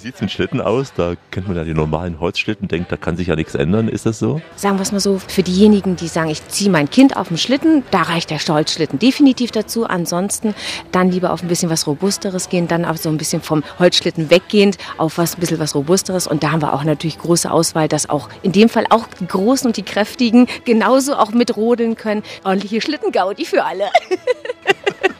[0.00, 0.94] Wie sieht es mit Schlitten aus?
[0.96, 3.86] Da kennt man ja die normalen Holzschlitten, denkt, da kann sich ja nichts ändern.
[3.86, 4.40] Ist das so?
[4.56, 7.36] Sagen wir es mal so, für diejenigen, die sagen, ich ziehe mein Kind auf den
[7.36, 9.84] Schlitten, da reicht der Holzschlitten definitiv dazu.
[9.84, 10.54] Ansonsten
[10.90, 14.30] dann lieber auf ein bisschen was Robusteres gehen, dann auch so ein bisschen vom Holzschlitten
[14.30, 16.26] weggehend auf was ein bisschen was Robusteres.
[16.26, 19.26] Und da haben wir auch natürlich große Auswahl, dass auch in dem Fall auch die
[19.26, 22.22] Großen und die Kräftigen genauso auch mit rodeln können.
[22.42, 23.90] Ordentliche Schlittengaudi für alle.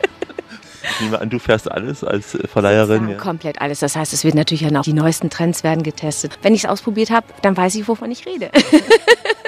[0.95, 3.09] Ich nehme an, du fährst alles als Verleiherin.
[3.09, 3.17] Ja.
[3.17, 3.79] Komplett alles.
[3.79, 6.37] Das heißt, es wird natürlich auch die neuesten Trends werden getestet.
[6.41, 8.51] Wenn ich es ausprobiert habe, dann weiß ich, wovon ich rede.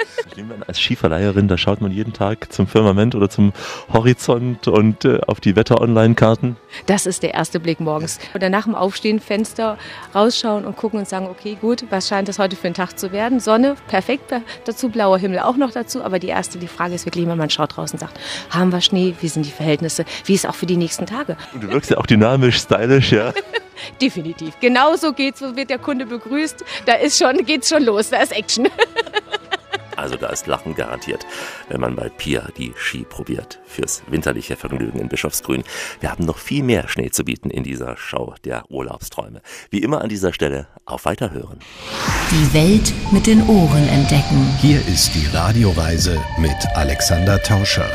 [0.66, 3.52] Als Skiverleiherin, da schaut man jeden Tag zum Firmament oder zum
[3.92, 6.56] Horizont und äh, auf die Wetter-Online-Karten.
[6.86, 8.18] Das ist der erste Blick morgens.
[8.34, 9.78] Oder nach dem Aufstehen Fenster
[10.14, 13.12] rausschauen und gucken und sagen, okay, gut, was scheint das heute für ein Tag zu
[13.12, 13.40] werden?
[13.40, 14.32] Sonne, perfekt,
[14.64, 16.02] dazu blauer Himmel auch noch dazu.
[16.02, 18.18] Aber die erste, die Frage ist wirklich, wenn man schaut draußen und sagt,
[18.50, 19.14] haben wir Schnee?
[19.20, 20.04] Wie sind die Verhältnisse?
[20.24, 21.36] Wie ist auch für die nächsten Tage?
[21.52, 23.32] Und du wirkst ja auch dynamisch, stylisch, ja.
[24.00, 24.54] Definitiv.
[24.60, 26.64] Genauso geht's, so wird der Kunde begrüßt.
[26.86, 28.68] Da ist schon, geht's schon los, da ist Action.
[29.96, 31.26] Also da ist Lachen garantiert,
[31.68, 33.60] wenn man bei Pia die Ski probiert.
[33.66, 35.64] Fürs winterliche Vergnügen in Bischofsgrün.
[36.00, 39.40] Wir haben noch viel mehr Schnee zu bieten in dieser Show der Urlaubsträume.
[39.70, 41.58] Wie immer an dieser Stelle auf Weiterhören.
[42.30, 44.46] Die Welt mit den Ohren entdecken.
[44.60, 47.90] Hier ist die Radioreise mit Alexander Tauscher.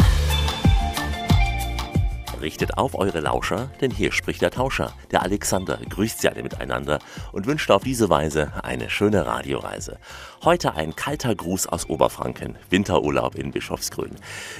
[2.42, 4.94] Richtet auf eure Lauscher, denn hier spricht der Tauscher.
[5.12, 7.00] Der Alexander grüßt sie alle miteinander
[7.34, 10.00] und wünscht auf diese Weise eine schöne Radioreise.
[10.46, 12.56] Heute ein kalter Gruß aus Oberfranken.
[12.70, 14.16] Winterurlaub in Bischofsgrün.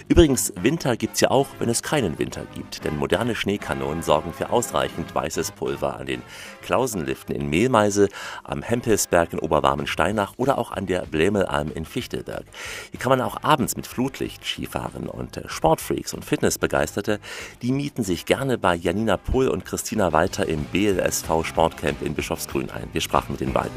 [0.10, 2.84] Übrigens, Winter gibt's ja auch, wenn es keinen Winter gibt.
[2.84, 6.22] Denn moderne Schneekanonen sorgen für ausreichend weißes Pulver an den
[6.64, 8.10] Klausenliften in Mehlmeise,
[8.44, 12.44] am Hempelsberg in Oberwarmensteinach oder auch an der Blämelalm in Fichtelberg.
[12.92, 17.22] Hier kann man auch abends mit Flutlicht Skifahren und äh, Sportfreaks und Fitnessbegeisterte,
[17.62, 22.70] die mieten sich gerne bei Janina Pohl und Christina Walter im BLSV Sportcamp in Bischofsgrün
[22.70, 22.90] ein.
[22.92, 23.72] Wir sprachen mit den beiden.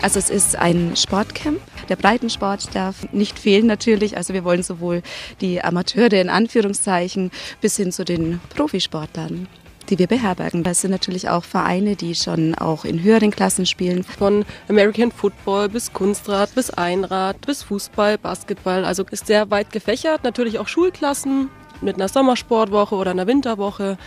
[0.00, 1.41] Also es ist ein Sportcamp.
[1.88, 4.16] Der Breitensport darf nicht fehlen natürlich.
[4.16, 5.02] Also wir wollen sowohl
[5.40, 9.48] die Amateure in Anführungszeichen bis hin zu den Profisportlern
[9.88, 10.62] die wir beherbergen.
[10.62, 14.04] Das sind natürlich auch Vereine, die schon auch in höheren Klassen spielen.
[14.04, 18.84] Von American Football bis Kunstrad, bis Einrad, bis Fußball, Basketball.
[18.84, 20.24] Also ist sehr weit gefächert.
[20.24, 21.50] Natürlich auch Schulklassen
[21.80, 23.98] mit einer Sommersportwoche oder einer Winterwoche.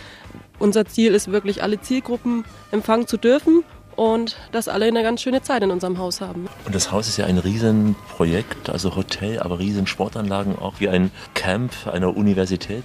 [0.58, 3.62] Unser Ziel ist wirklich, alle Zielgruppen empfangen zu dürfen
[3.96, 6.46] und dass alle eine ganz schöne Zeit in unserem Haus haben.
[6.64, 11.10] Und das Haus ist ja ein Riesenprojekt, also Hotel, aber riesen Sportanlagen, auch wie ein
[11.34, 12.84] Camp einer Universität.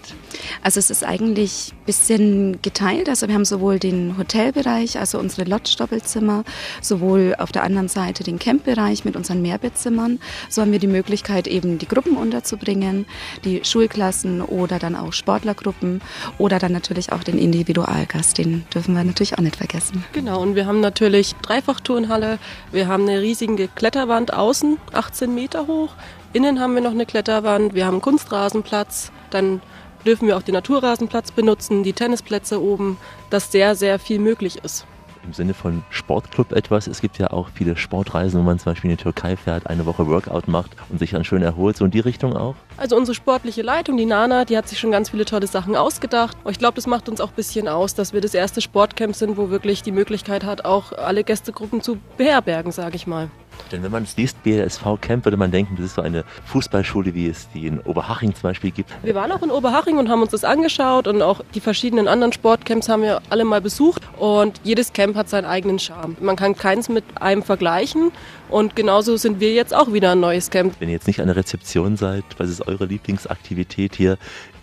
[0.64, 3.10] Also es ist eigentlich ein bisschen geteilt.
[3.10, 6.44] Also wir haben sowohl den Hotelbereich, also unsere Lodge-Doppelzimmer,
[6.82, 10.20] sowohl auf der anderen Seite den Campbereich mit unseren Mehrbettzimmern.
[10.50, 13.06] So haben wir die Möglichkeit, eben die Gruppen unterzubringen,
[13.44, 16.02] die Schulklassen oder dann auch Sportlergruppen
[16.38, 20.04] oder dann natürlich auch den Individualgast, den dürfen wir natürlich auch nicht vergessen.
[20.14, 22.38] Genau, und wir haben natürlich natürlich Dreifachturnhalle.
[22.72, 25.90] Wir haben eine riesige Kletterwand außen, 18 Meter hoch.
[26.32, 27.74] Innen haben wir noch eine Kletterwand.
[27.74, 29.12] Wir haben einen Kunstrasenplatz.
[29.32, 29.62] Dann
[30.06, 32.98] dürfen wir auch den Naturrasenplatz benutzen, die Tennisplätze oben,
[33.32, 34.86] dass sehr, sehr viel möglich ist
[35.26, 36.88] im Sinne von Sportclub etwas.
[36.88, 39.86] Es gibt ja auch viele Sportreisen, wo man zum Beispiel in die Türkei fährt, eine
[39.86, 41.78] Woche Workout macht und sich dann schön erholt.
[41.78, 42.56] So in die Richtung auch?
[42.78, 46.38] Also unsere sportliche Leitung, die Nana, die hat sich schon ganz viele tolle Sachen ausgedacht.
[46.50, 49.38] Ich glaube, das macht uns auch ein bisschen aus, dass wir das erste Sportcamp sind,
[49.38, 53.30] wo wirklich die Möglichkeit hat, auch alle Gästegruppen zu beherbergen, sage ich mal.
[53.72, 57.14] Denn wenn man es liest, BLSV Camp, würde man denken, das ist so eine Fußballschule,
[57.14, 58.92] wie es die in Oberhaching zum Beispiel gibt.
[59.04, 62.34] Wir waren auch in Oberhaching und haben uns das angeschaut und auch die verschiedenen anderen
[62.34, 66.18] Sportcamps haben wir alle mal besucht und jedes Camp hat seinen eigenen Charme.
[66.20, 68.12] Man kann keins mit einem vergleichen
[68.50, 70.76] und genauso sind wir jetzt auch wieder ein neues Camp.
[70.80, 74.18] Wenn ihr jetzt nicht an der Rezeption seid, was ist eure Lieblingsaktivität hier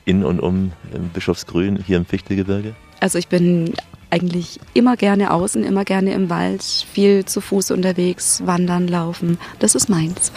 [0.05, 0.73] in und um
[1.13, 2.75] Bischofsgrün, hier im Fichtelgebirge?
[3.01, 3.75] Also ich bin
[4.11, 9.39] eigentlich immer gerne außen, immer gerne im Wald, viel zu Fuß unterwegs, wandern, laufen.
[9.59, 10.33] Das ist meins.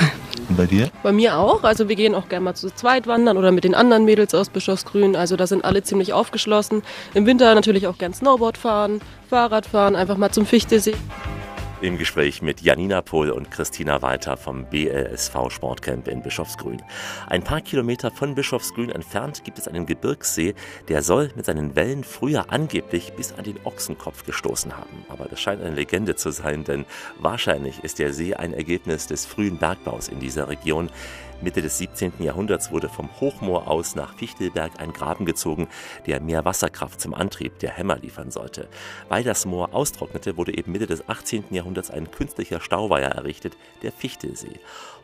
[0.50, 0.90] Und bei dir?
[1.04, 1.64] Bei mir auch.
[1.64, 4.50] Also wir gehen auch gerne mal zu zweit wandern oder mit den anderen Mädels aus
[4.50, 5.16] Bischofsgrün.
[5.16, 6.84] Also da sind alle ziemlich aufgeschlossen.
[7.14, 10.96] Im Winter natürlich auch gern Snowboard fahren, Fahrrad fahren, einfach mal zum Fichtesee.
[11.82, 16.80] Im Gespräch mit Janina Pohl und Christina Walter vom BLSV Sportcamp in Bischofsgrün.
[17.26, 20.54] Ein paar Kilometer von Bischofsgrün entfernt gibt es einen Gebirgssee,
[20.90, 25.06] der soll mit seinen Wellen früher angeblich bis an den Ochsenkopf gestoßen haben.
[25.10, 26.86] Aber das scheint eine Legende zu sein, denn
[27.18, 30.92] wahrscheinlich ist der See ein Ergebnis des frühen Bergbaus in dieser Region.
[31.42, 32.14] Mitte des 17.
[32.20, 35.68] Jahrhunderts wurde vom Hochmoor aus nach Fichtelberg ein Graben gezogen,
[36.06, 38.68] der mehr Wasserkraft zum Antrieb der Hämmer liefern sollte.
[39.10, 41.46] Weil das Moor austrocknete, wurde eben Mitte des 18.
[41.50, 44.60] Jahrhunderts ein künstlicher Stauweiher errichtet, der Fichtelsee.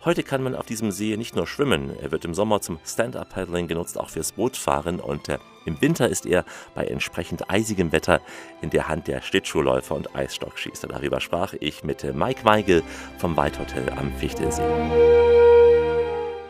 [0.05, 3.67] Heute kann man auf diesem See nicht nur schwimmen, er wird im Sommer zum Stand-Up-Paddling
[3.67, 6.45] genutzt, auch fürs Bootfahren und äh, im Winter ist er
[6.75, 8.21] bei entsprechend eisigem Wetter
[8.61, 10.87] in der Hand der Schlittschuhläufer und Eisstockschießer.
[10.87, 12.83] Darüber sprach ich mit äh, Mike Weigel
[13.17, 14.63] vom Waldhotel am Fichtelsee.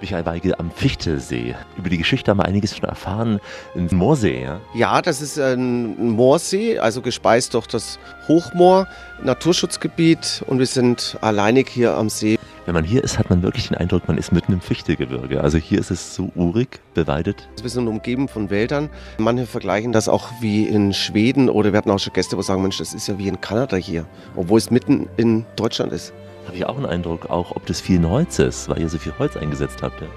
[0.01, 1.55] Michael Weigel am Fichtelsee.
[1.77, 3.39] Über die Geschichte haben wir einiges schon erfahren.
[3.75, 4.62] Ein Moorsee, ja?
[4.73, 8.88] Ja, das ist ein Moorsee, also gespeist durch das Hochmoor,
[9.23, 12.38] Naturschutzgebiet und wir sind alleinig hier am See.
[12.65, 15.39] Wenn man hier ist, hat man wirklich den Eindruck, man ist mitten im Fichtelgebirge.
[15.39, 17.47] Also hier ist es so urig, bewaldet.
[17.62, 18.89] Wir sind umgeben von Wäldern.
[19.17, 22.62] Manche vergleichen das auch wie in Schweden oder wir hatten auch schon Gäste, die sagen,
[22.62, 24.05] Mensch, das ist ja wie in Kanada hier,
[24.36, 26.13] obwohl es mitten in Deutschland ist.
[26.47, 29.13] Habe ich auch einen Eindruck, auch ob das viel Holz ist, weil ihr so viel
[29.19, 30.01] Holz eingesetzt habt.
[30.01, 30.07] Ja?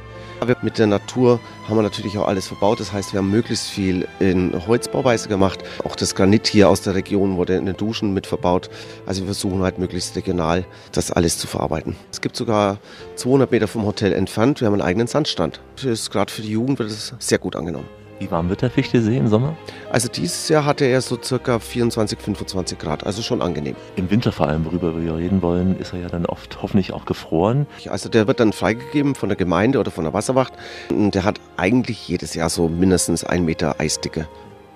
[0.62, 1.38] Mit der Natur
[1.68, 2.80] haben wir natürlich auch alles verbaut.
[2.80, 5.62] Das heißt, wir haben möglichst viel in Holzbauweise gemacht.
[5.84, 8.70] Auch das Granit hier aus der Region wurde in den Duschen mit verbaut.
[9.06, 11.96] Also wir versuchen halt möglichst regional das alles zu verarbeiten.
[12.10, 12.78] Es gibt sogar
[13.16, 15.60] 200 Meter vom Hotel entfernt, wir haben einen eigenen Sandstand.
[15.82, 17.99] Das gerade für die Jugend wird es sehr gut angenommen.
[18.20, 19.56] Wie warm wird der Fichtesee im Sommer?
[19.90, 23.76] Also dieses Jahr hatte er so circa 24, 25 Grad, also schon angenehm.
[23.96, 27.06] Im Winter vor allem, worüber wir reden wollen, ist er ja dann oft hoffentlich auch
[27.06, 27.66] gefroren.
[27.88, 30.52] Also der wird dann freigegeben von der Gemeinde oder von der Wasserwacht.
[30.90, 34.28] Und der hat eigentlich jedes Jahr so mindestens ein Meter Eisdicke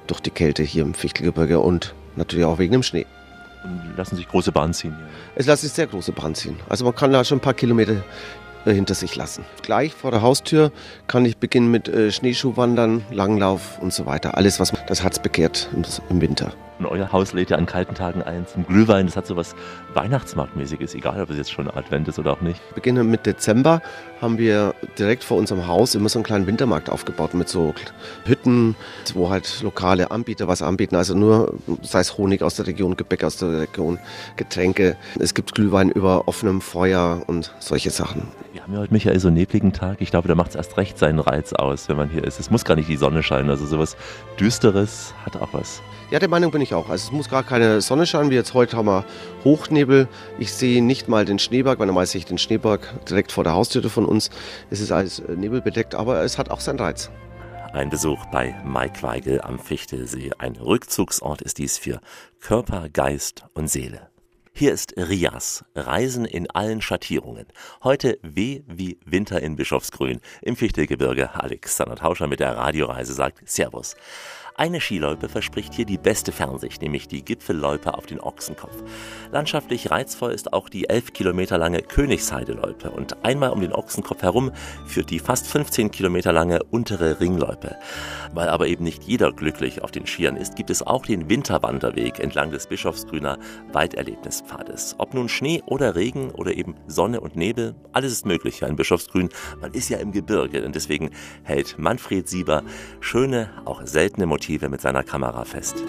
[0.06, 3.04] durch die Kälte hier im Fichtelgebirge und natürlich auch wegen dem Schnee.
[3.62, 4.96] Und lassen sich große Bahnen ziehen?
[4.98, 5.06] Ja.
[5.34, 6.56] Es lassen sich sehr große Bahnen ziehen.
[6.70, 7.96] Also man kann da schon ein paar Kilometer
[8.72, 9.44] hinter sich lassen.
[9.62, 10.72] Gleich vor der Haustür
[11.06, 14.36] kann ich beginnen mit äh, Schneeschuhwandern, Langlauf und so weiter.
[14.36, 16.52] Alles, was das Herz bekehrt im, im Winter.
[16.78, 19.06] Und euer Haus lädt ja an kalten Tagen ein zum Glühwein.
[19.06, 19.54] Das hat so was
[19.94, 22.60] Weihnachtsmarktmäßiges, egal ob es jetzt schon Advent ist oder auch nicht.
[22.74, 23.80] Beginnen mit Dezember
[24.20, 27.74] haben wir direkt vor unserem Haus immer so einen kleinen Wintermarkt aufgebaut mit so
[28.24, 28.74] Hütten,
[29.14, 30.96] wo halt lokale Anbieter was anbieten.
[30.96, 33.98] Also nur, sei es Honig aus der Region, Gebäck aus der Region,
[34.36, 34.96] Getränke.
[35.20, 38.28] Es gibt Glühwein über offenem Feuer und solche Sachen.
[38.52, 40.00] Wir haben ja heute, Michael, so einen nebligen Tag.
[40.00, 42.40] Ich glaube, da macht es erst recht seinen Reiz aus, wenn man hier ist.
[42.40, 43.50] Es muss gar nicht die Sonne scheinen.
[43.50, 43.96] Also sowas
[44.38, 45.82] Düsteres hat auch was.
[46.10, 46.90] Ja, der Meinung bin ich auch.
[46.90, 49.04] Also es muss gar keine Sonne scheinen, wie jetzt heute haben wir
[49.42, 50.06] Hochnebel.
[50.38, 53.54] Ich sehe nicht mal den Schneeberg, weil normal sehe ich den Schneeberg direkt vor der
[53.54, 54.30] Haustür von uns.
[54.70, 57.10] Es ist alles nebelbedeckt, aber es hat auch seinen Reiz.
[57.72, 60.30] Ein Besuch bei Mike Weigel am Fichtelsee.
[60.38, 62.00] Ein Rückzugsort ist dies für
[62.40, 64.10] Körper, Geist und Seele.
[64.56, 67.46] Hier ist Rias, Reisen in allen Schattierungen.
[67.82, 71.34] Heute W wie Winter in Bischofsgrün im Fichtelgebirge.
[71.34, 73.96] Alexander Tauscher mit der Radioreise sagt Servus.
[74.56, 78.84] Eine Skiloipe verspricht hier die beste Fernsicht, nämlich die Gipfelloipe auf den Ochsenkopf.
[79.32, 84.52] Landschaftlich reizvoll ist auch die 11 Kilometer lange Königsheideloipe und einmal um den Ochsenkopf herum
[84.86, 87.74] führt die fast 15 Kilometer lange untere Ringloipe.
[88.32, 92.20] Weil aber eben nicht jeder glücklich auf den Skiern ist, gibt es auch den Winterwanderweg
[92.20, 93.38] entlang des Bischofsgrüner
[93.72, 94.94] Walderlebnispfades.
[94.98, 98.76] Ob nun Schnee oder Regen oder eben Sonne und Nebel, alles ist möglich hier in
[98.76, 99.30] Bischofsgrün.
[99.60, 101.10] Man ist ja im Gebirge und deswegen
[101.42, 102.62] hält Manfred Sieber
[103.00, 105.82] schöne, auch seltene Motive Motive mit seiner Kamera fest.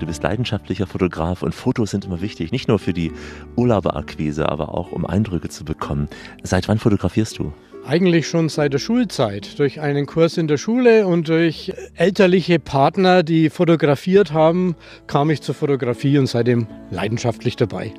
[0.00, 3.12] Du bist leidenschaftlicher Fotograf und Fotos sind immer wichtig, nicht nur für die
[3.54, 6.08] Urlauberakquise, aber auch um Eindrücke zu bekommen.
[6.42, 7.52] Seit wann fotografierst du?
[7.86, 9.60] Eigentlich schon seit der Schulzeit.
[9.60, 14.74] Durch einen Kurs in der Schule und durch elterliche Partner, die fotografiert haben,
[15.06, 17.94] kam ich zur Fotografie und seitdem leidenschaftlich dabei.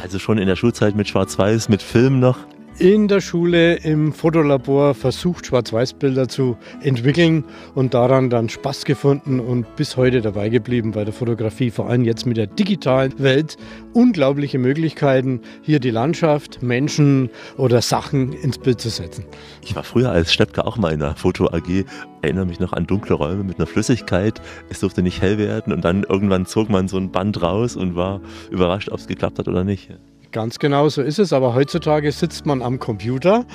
[0.00, 2.38] Also schon in der Schulzeit mit Schwarz-Weiß, mit Film noch?
[2.78, 9.76] In der Schule im Fotolabor versucht, Schwarz-Weiß-Bilder zu entwickeln und daran dann Spaß gefunden und
[9.76, 13.56] bis heute dabei geblieben bei der Fotografie, vor allem jetzt mit der digitalen Welt.
[13.94, 19.24] Unglaubliche Möglichkeiten, hier die Landschaft, Menschen oder Sachen ins Bild zu setzen.
[19.62, 21.84] Ich war früher als Steppke auch mal in der Foto AG,
[22.20, 24.42] erinnere mich noch an dunkle Räume mit einer Flüssigkeit.
[24.68, 27.96] Es durfte nicht hell werden und dann irgendwann zog man so ein Band raus und
[27.96, 29.90] war überrascht, ob es geklappt hat oder nicht.
[30.36, 33.46] Ganz genau so ist es, aber heutzutage sitzt man am Computer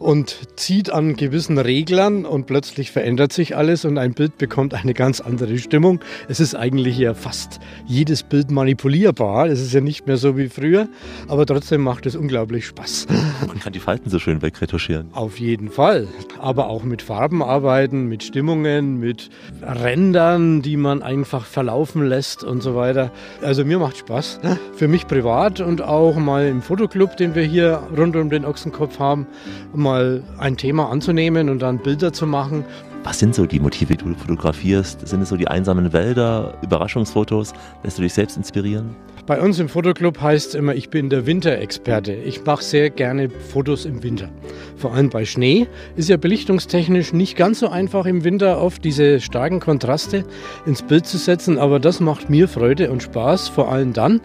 [0.00, 4.94] und zieht an gewissen Reglern und plötzlich verändert sich alles und ein Bild bekommt eine
[4.94, 6.00] ganz andere Stimmung.
[6.26, 9.46] Es ist eigentlich ja fast jedes Bild manipulierbar.
[9.48, 10.88] Es ist ja nicht mehr so wie früher,
[11.28, 13.08] aber trotzdem macht es unglaublich Spaß.
[13.46, 15.08] Man kann die Falten so schön wegretuschieren.
[15.12, 16.08] Auf jeden Fall,
[16.38, 19.28] aber auch mit Farben arbeiten, mit Stimmungen, mit
[19.60, 23.12] Rändern, die man einfach verlaufen lässt und so weiter.
[23.42, 24.40] Also mir macht Spaß.
[24.74, 28.98] Für mich privat und auch mal im Fotoclub, den wir hier rund um den Ochsenkopf
[28.98, 29.26] haben,
[29.74, 29.89] mal
[30.38, 32.64] ein Thema anzunehmen und dann Bilder zu machen.
[33.02, 35.08] Was sind so die Motive, die du fotografierst?
[35.08, 37.54] Sind es so die einsamen Wälder, Überraschungsfotos?
[37.82, 38.94] Lässt du dich selbst inspirieren?
[39.26, 42.12] Bei uns im Fotoclub heißt es immer, ich bin der Winterexperte.
[42.12, 44.28] Ich mache sehr gerne Fotos im Winter.
[44.76, 45.66] Vor allem bei Schnee
[45.96, 50.24] ist ja belichtungstechnisch nicht ganz so einfach im Winter oft diese starken Kontraste
[50.66, 54.20] ins Bild zu setzen, aber das macht mir Freude und Spaß, vor allem dann,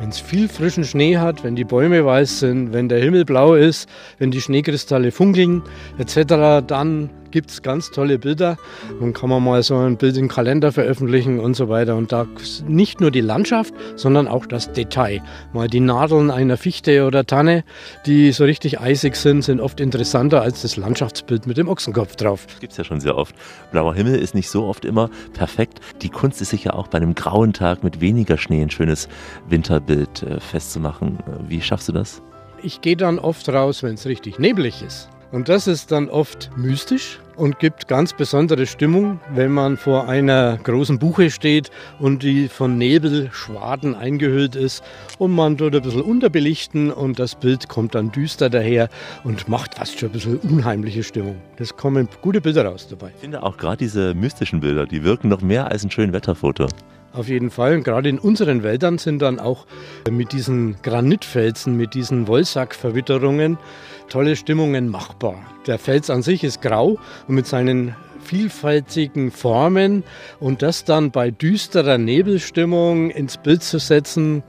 [0.00, 3.54] wenn es viel frischen Schnee hat, wenn die Bäume weiß sind, wenn der Himmel blau
[3.54, 3.88] ist,
[4.18, 5.62] wenn die Schneekristalle funkeln
[5.98, 8.56] etc., dann gibt es ganz tolle Bilder.
[9.00, 11.96] Dann kann man mal so ein Bild im Kalender veröffentlichen und so weiter.
[11.96, 12.26] Und da
[12.66, 15.22] nicht nur die Landschaft, sondern auch das Detail.
[15.52, 17.64] Mal die Nadeln einer Fichte oder Tanne,
[18.06, 22.46] die so richtig eisig sind, sind oft interessanter als das Landschaftsbild mit dem Ochsenkopf drauf.
[22.60, 23.34] Gibt es ja schon sehr oft.
[23.72, 25.80] Blauer Himmel ist nicht so oft immer perfekt.
[26.02, 29.08] Die Kunst ist sicher auch bei einem grauen Tag mit weniger Schnee ein schönes
[29.48, 31.18] Winterbild äh, festzumachen.
[31.46, 32.22] Wie schaffst du das?
[32.62, 35.08] Ich gehe dann oft raus, wenn es richtig neblig ist.
[35.30, 40.56] Und das ist dann oft mystisch und gibt ganz besondere Stimmung, wenn man vor einer
[40.56, 44.82] großen Buche steht und die von Nebelschwaden eingehüllt ist
[45.18, 48.88] und man dort ein bisschen unterbelichten und das Bild kommt dann düster daher
[49.22, 51.36] und macht fast schon ein bisschen unheimliche Stimmung.
[51.56, 53.12] Das kommen gute Bilder raus dabei.
[53.14, 56.68] Ich finde auch gerade diese mystischen Bilder, die wirken noch mehr als ein schönes Wetterfoto.
[57.12, 57.74] Auf jeden Fall.
[57.74, 59.66] Und gerade in unseren Wäldern sind dann auch
[60.10, 63.58] mit diesen Granitfelsen, mit diesen Wollsackverwitterungen
[64.08, 65.36] tolle Stimmungen machbar.
[65.66, 67.94] Der Fels an sich ist grau und mit seinen
[68.28, 70.04] vielfältigen Formen
[70.38, 74.42] und das dann bei düsterer Nebelstimmung ins Bild zu setzen,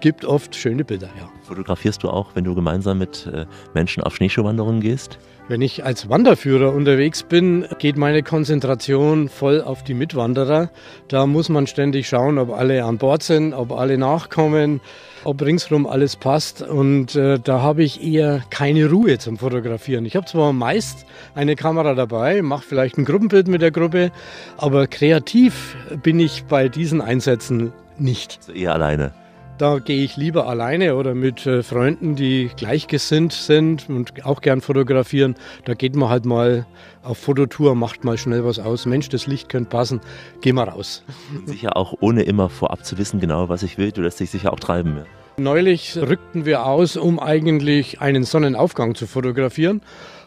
[0.00, 1.08] gibt oft schöne Bilder.
[1.18, 1.28] Ja.
[1.42, 3.44] Fotografierst du auch, wenn du gemeinsam mit äh,
[3.74, 5.18] Menschen auf Schneeschuhwanderungen gehst?
[5.48, 10.70] Wenn ich als Wanderführer unterwegs bin, geht meine Konzentration voll auf die Mitwanderer.
[11.06, 14.80] Da muss man ständig schauen, ob alle an Bord sind, ob alle nachkommen,
[15.26, 16.62] ob ringsherum alles passt.
[16.62, 20.04] Und äh, da habe ich eher keine Ruhe zum Fotografieren.
[20.06, 24.12] Ich habe zwar meist eine Kamera dabei, mache vielleicht ein Gruppenbild mit der Gruppe,
[24.56, 28.38] aber kreativ bin ich bei diesen Einsätzen nicht.
[28.40, 29.12] Also eher alleine.
[29.58, 34.60] Da gehe ich lieber alleine oder mit äh, Freunden, die gleichgesinnt sind und auch gern
[34.60, 35.34] fotografieren.
[35.64, 36.66] Da geht man halt mal
[37.02, 38.84] auf Fototour, macht mal schnell was aus.
[38.84, 40.00] Mensch, das Licht könnte passen,
[40.42, 41.04] geh mal raus.
[41.46, 43.92] Sicher auch ohne immer vorab zu wissen genau, was ich will.
[43.92, 44.98] Du lässt dich sicher auch treiben.
[44.98, 45.04] Ja.
[45.38, 49.80] Neulich rückten wir aus, um eigentlich einen Sonnenaufgang zu fotografieren.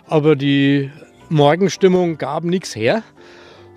[0.07, 0.91] Aber die
[1.29, 3.03] Morgenstimmung gab nichts her.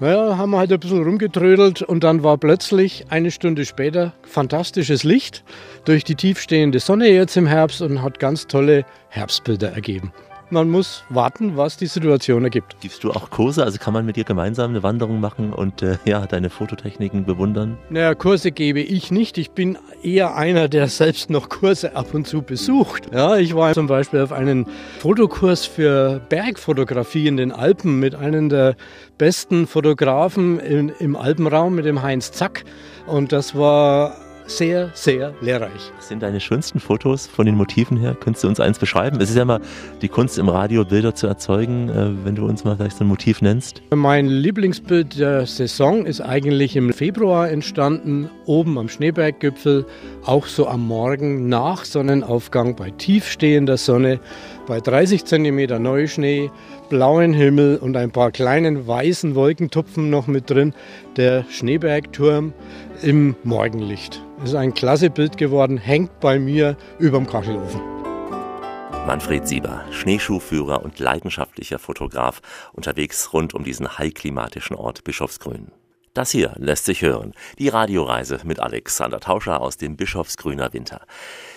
[0.02, 5.04] Naja, haben wir halt ein bisschen rumgetrödelt und dann war plötzlich eine Stunde später fantastisches
[5.04, 5.44] Licht
[5.84, 10.12] durch die tiefstehende Sonne jetzt im Herbst und hat ganz tolle Herbstbilder ergeben.
[10.52, 12.76] Man muss warten, was die Situation ergibt.
[12.82, 13.64] Gibst du auch Kurse?
[13.64, 17.78] Also kann man mit dir gemeinsam eine Wanderung machen und äh, ja, deine Fototechniken bewundern?
[17.88, 19.38] Naja, Kurse gebe ich nicht.
[19.38, 23.14] Ich bin eher einer, der selbst noch Kurse ab und zu besucht.
[23.14, 24.66] Ja, ich war zum Beispiel auf einen
[24.98, 28.76] Fotokurs für Bergfotografie in den Alpen mit einem der
[29.16, 32.64] besten Fotografen in, im Alpenraum, mit dem Heinz Zack.
[33.06, 34.18] Und das war
[34.56, 35.92] sehr, sehr lehrreich.
[35.96, 38.16] Was sind deine schönsten Fotos von den Motiven her?
[38.18, 39.20] Könntest du uns eins beschreiben?
[39.20, 39.60] Es ist ja mal
[40.00, 43.08] die Kunst im Radio, Bilder zu erzeugen, äh, wenn du uns mal vielleicht so ein
[43.08, 43.82] Motiv nennst.
[43.94, 49.86] Mein Lieblingsbild der Saison ist eigentlich im Februar entstanden, oben am Schneeberggipfel,
[50.24, 54.20] auch so am Morgen nach Sonnenaufgang bei tiefstehender Sonne,
[54.72, 56.50] bei 30 cm Neuschnee,
[56.88, 60.72] blauen Himmel und ein paar kleinen weißen Wolkentupfen noch mit drin,
[61.16, 62.54] der Schneebergturm
[63.02, 64.24] im Morgenlicht.
[64.38, 67.82] Das ist ein klasse Bild geworden, hängt bei mir überm Kachelofen.
[69.06, 72.40] Manfred Sieber, Schneeschuhführer und leidenschaftlicher Fotograf,
[72.72, 75.70] unterwegs rund um diesen heilklimatischen Ort Bischofsgrün.
[76.14, 77.32] Das hier lässt sich hören.
[77.58, 81.06] Die Radioreise mit Alexander Tauscher aus dem Bischofsgrüner Winter.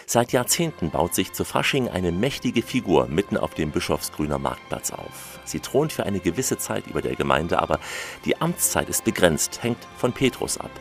[0.06, 5.40] Seit Jahrzehnten baut sich zu Fasching eine mächtige Figur mitten auf dem Bischofsgrüner Marktplatz auf.
[5.44, 7.80] Sie thront für eine gewisse Zeit über der Gemeinde, aber
[8.24, 10.72] die Amtszeit ist begrenzt, hängt von Petrus ab.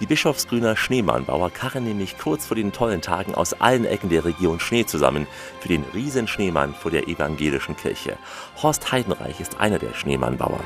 [0.00, 4.58] Die Bischofsgrüner Schneemannbauer karren nämlich kurz vor den tollen Tagen aus allen Ecken der Region
[4.58, 5.26] Schnee zusammen
[5.60, 8.16] für den Riesenschneemann vor der evangelischen Kirche.
[8.62, 10.60] Horst Heidenreich ist einer der Schneemannbauer.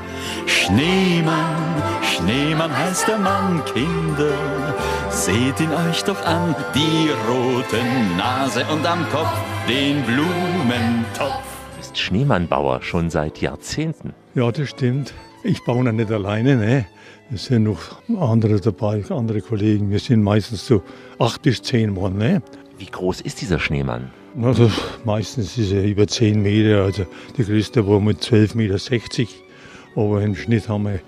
[0.45, 4.31] Schneemann, Schneemann heißt der Mann, Kinder,
[5.09, 7.81] Seht ihn euch doch an, die rote
[8.17, 11.43] Nase und am Kopf den Blumentopf.
[11.71, 14.13] Du bist Schneemannbauer schon seit Jahrzehnten.
[14.33, 15.13] Ja, das stimmt.
[15.43, 16.85] Ich baue noch nicht alleine, ne?
[17.33, 19.89] Es sind noch andere dabei, andere Kollegen.
[19.89, 20.83] Wir sind meistens so
[21.17, 22.41] acht bis zehn Mann, ne?
[22.77, 24.11] Wie groß ist dieser Schneemann?
[24.41, 24.69] Also
[25.05, 27.05] meistens ist er über 10 Meter, also
[27.37, 29.27] der größte war mit 12,60 Meter.
[29.95, 30.99] Aber im Schnitt haben wir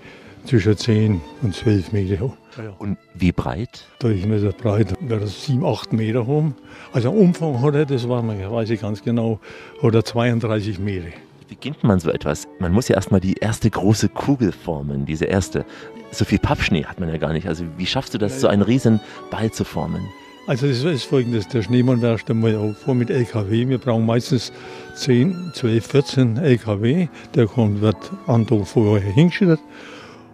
[0.46, 2.32] zwischen 10 und 12 Meter.
[2.78, 3.86] Und wie breit?
[3.98, 6.54] Durchmesser breit, wird er 7, 8 Meter haben.
[6.92, 9.40] Also Umfang hat er, das war, weiß ich ganz genau,
[9.82, 11.08] hat er 32 Meter.
[11.40, 12.48] Wie beginnt man so etwas?
[12.58, 15.66] Man muss ja erstmal die erste große Kugel formen, diese erste.
[16.10, 17.46] So viel Pappschnee hat man ja gar nicht.
[17.46, 19.00] Also wie schaffst du das, so einen riesen
[19.30, 20.08] Ball zu formen?
[20.46, 23.68] Also das ist folgendes, der Schneemann werft einmal auch vor mit LKW.
[23.68, 24.50] Wir brauchen meistens
[24.94, 27.08] 10, 12, 14 LKW.
[27.34, 29.60] Der kommt, wird an Tag vorher hingeschüttet.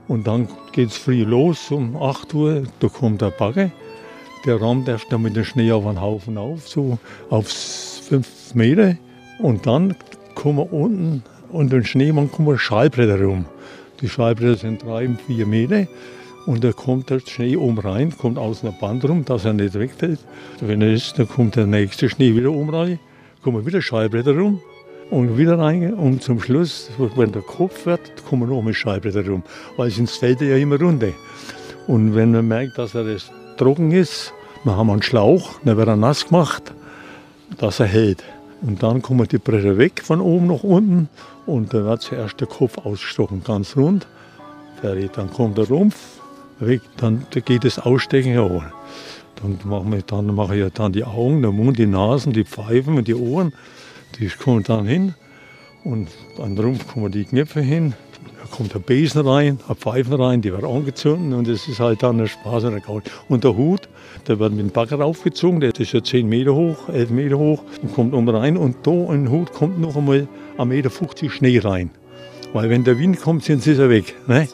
[0.06, 2.62] Und dann geht es früh los um 8 Uhr.
[2.78, 3.72] Da kommt der Bagger.
[4.46, 6.98] Der rammt erst mit dem Schnee auf einen Haufen auf, so
[7.30, 8.96] auf 5 Meter.
[9.40, 9.96] Und dann
[10.36, 13.46] kommen wir unten und den Schneemann kommen Schallbretter rum.
[14.00, 15.86] Die Schallbretter sind 3, 4 Meter.
[16.46, 19.74] Und da kommt der Schnee oben rein, kommt außen ein Band rum, dass er nicht
[19.74, 20.20] wegfällt.
[20.60, 22.98] Wenn er ist, dann kommt der nächste Schnee wieder oben rein,
[23.42, 24.60] kommen wieder Schallbretter rum
[25.10, 25.94] und wieder rein.
[25.94, 29.42] Und zum Schluss, wenn der Kopf wird, kommen noch mal Schallbretter rum,
[29.78, 31.12] weil sonst fällt er ja immer runter.
[31.86, 34.34] Und wenn man merkt, dass er das trocken ist,
[34.64, 36.74] dann haben wir einen Schlauch, dann wird er nass gemacht,
[37.56, 38.22] dass er hält.
[38.62, 41.08] Und dann kommen die Bretter weg von oben nach unten
[41.46, 44.06] und dann wird zuerst der Kopf ausgestochen, ganz rund.
[44.80, 45.12] Fertig.
[45.12, 45.96] Dann kommt der Rumpf,
[46.60, 48.72] weg, dann geht das Ausstechen heran.
[49.36, 52.96] Dann mache ich, dann mache ich dann die Augen, den Mund, die Nasen, die Pfeifen
[52.96, 53.52] und die Ohren.
[54.18, 55.14] Die kommen dann hin.
[55.84, 57.94] Und an den Rumpf kommen die Knöpfe hin.
[58.40, 62.02] Da kommt der Besen rein, ein Pfeifen rein, die wird angezündet und das ist halt
[62.02, 63.02] dann der Spaß und der Gaul.
[63.28, 63.88] Und der Hut,
[64.28, 67.62] der wird mit dem Bagger aufgezogen, der ist ja 10 Meter hoch, 11 Meter hoch
[67.82, 68.56] und kommt um rein.
[68.56, 71.90] Und da in den Hut kommt noch einmal 1,50 Meter Schnee rein.
[72.52, 74.14] Weil wenn der Wind kommt, sind sie weg.
[74.26, 74.48] Ne?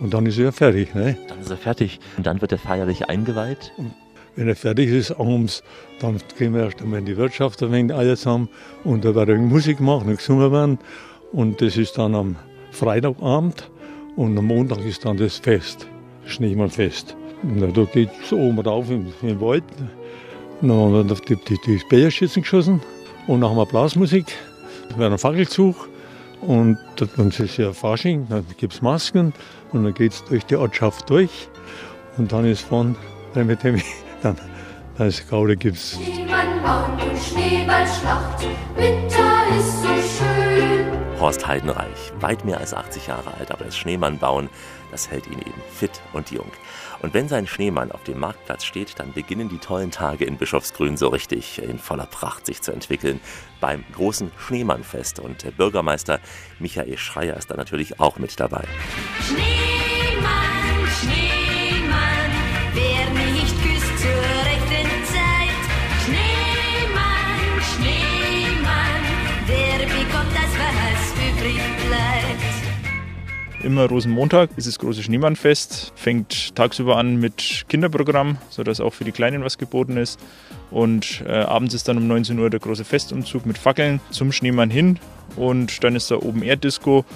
[0.00, 0.94] Und dann ist er fertig.
[0.94, 1.16] Ne?
[1.28, 1.98] Dann ist er fertig.
[2.16, 3.72] Und dann wird er feierlich eingeweiht.
[3.76, 3.92] Und
[4.36, 5.62] wenn er fertig ist, abends,
[6.00, 8.48] dann gehen wir erst einmal in die Wirtschaft ein wenig alle zusammen.
[8.84, 10.78] Und da wird Musik gemacht und gesungen werden.
[11.32, 12.36] Und das ist dann am
[12.70, 13.70] Freitagabend.
[14.16, 15.88] Und am Montag ist dann das Fest,
[16.22, 17.16] das Schneemannfest.
[17.44, 19.64] Und da geht es oben rauf im, im Wald.
[20.60, 22.80] Dann werden die, die, die Speerschützen geschossen.
[23.26, 24.26] Und nach einer Blasmusik
[24.96, 25.88] wird ein Fackelzug.
[26.40, 26.78] Und
[27.16, 29.32] dann ist es ja Fasching, dann gibt es Masken
[29.72, 31.48] und dann geht es durch die Ortschaft durch.
[32.18, 32.96] Und dann ist von,
[33.32, 33.80] dann, dem,
[34.22, 34.36] dann,
[34.98, 35.98] dann ist Gaude gibt's.
[37.18, 40.93] Schneeballschlacht, Winter ist so schön.
[41.20, 44.50] Horst Heidenreich, weit mehr als 80 Jahre alt, aber das Schneemannbauen,
[44.90, 46.50] das hält ihn eben fit und jung.
[47.02, 50.96] Und wenn sein Schneemann auf dem Marktplatz steht, dann beginnen die tollen Tage in Bischofsgrün
[50.96, 53.20] so richtig in voller Pracht sich zu entwickeln
[53.60, 55.20] beim großen Schneemannfest.
[55.20, 56.20] Und der Bürgermeister
[56.58, 58.64] Michael Schreier ist da natürlich auch mit dabei.
[59.20, 61.33] Schneemann, Schneemann,
[73.64, 75.94] Immer Rosenmontag ist das große Schneemannfest.
[75.96, 80.20] Fängt tagsüber an mit Kinderprogramm, sodass auch für die Kleinen was geboten ist.
[80.70, 84.68] Und äh, abends ist dann um 19 Uhr der große Festumzug mit Fackeln zum Schneemann
[84.68, 84.98] hin.
[85.36, 87.06] Und dann ist da oben Erddisco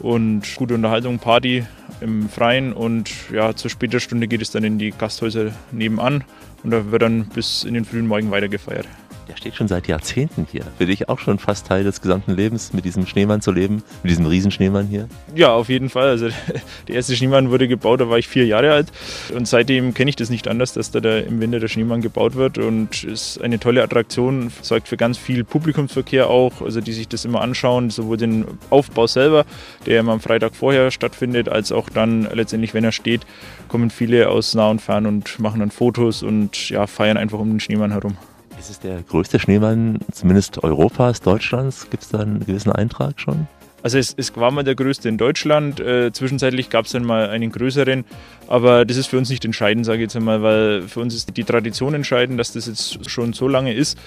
[0.00, 1.64] und gute Unterhaltung, Party
[2.02, 2.74] im Freien.
[2.74, 6.22] Und ja, zur später Stunde geht es dann in die Gasthäuser nebenan.
[6.62, 8.86] Und da wird dann bis in den frühen Morgen weitergefeiert.
[9.28, 10.64] Der steht schon seit Jahrzehnten hier.
[10.76, 14.10] Für dich auch schon fast Teil des gesamten Lebens, mit diesem Schneemann zu leben, mit
[14.10, 15.08] diesem Riesenschneemann hier?
[15.34, 16.08] Ja, auf jeden Fall.
[16.08, 16.28] Also
[16.88, 18.92] der erste Schneemann wurde gebaut, da war ich vier Jahre alt.
[19.34, 22.34] Und seitdem kenne ich das nicht anders, dass da der, im Winter der Schneemann gebaut
[22.34, 22.58] wird.
[22.58, 27.24] Und ist eine tolle Attraktion, sorgt für ganz viel Publikumsverkehr auch, also die sich das
[27.24, 29.46] immer anschauen, sowohl den Aufbau selber,
[29.86, 33.22] der immer am Freitag vorher stattfindet, als auch dann letztendlich, wenn er steht,
[33.68, 37.50] kommen viele aus nah und fern und machen dann Fotos und ja, feiern einfach um
[37.50, 38.16] den Schneemann herum.
[38.64, 41.90] Ist es der größte Schneemann, zumindest Europas, Deutschlands?
[41.90, 43.46] Gibt es da einen gewissen Eintrag schon?
[43.82, 45.80] Also es, es war mal der größte in Deutschland.
[45.80, 48.06] Äh, zwischenzeitlich gab es dann mal einen größeren.
[48.46, 51.36] Aber das ist für uns nicht entscheidend, sage ich jetzt einmal, weil für uns ist
[51.36, 53.98] die Tradition entscheidend, dass das jetzt schon so lange ist.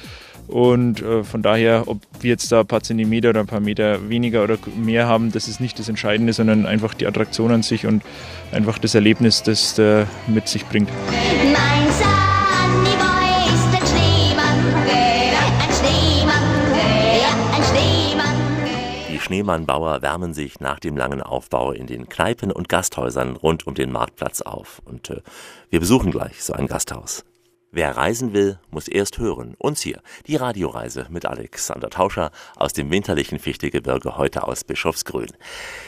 [0.47, 4.09] Und äh, von daher, ob wir jetzt da ein paar Zentimeter oder ein paar Meter
[4.09, 7.85] weniger oder mehr haben, das ist nicht das Entscheidende, sondern einfach die Attraktion an sich
[7.85, 8.01] und
[8.51, 10.89] einfach das Erlebnis, das der mit sich bringt.
[19.37, 23.91] Schneemannbauer wärmen sich nach dem langen Aufbau in den Kneipen und Gasthäusern rund um den
[23.91, 24.81] Marktplatz auf.
[24.83, 25.21] Und äh,
[25.69, 27.23] wir besuchen gleich so ein Gasthaus.
[27.77, 29.53] Wer reisen will, muss erst hören.
[29.59, 35.27] Uns hier, die Radioreise mit Alexander Tauscher aus dem winterlichen Fichtegebirge, heute aus Bischofsgrün.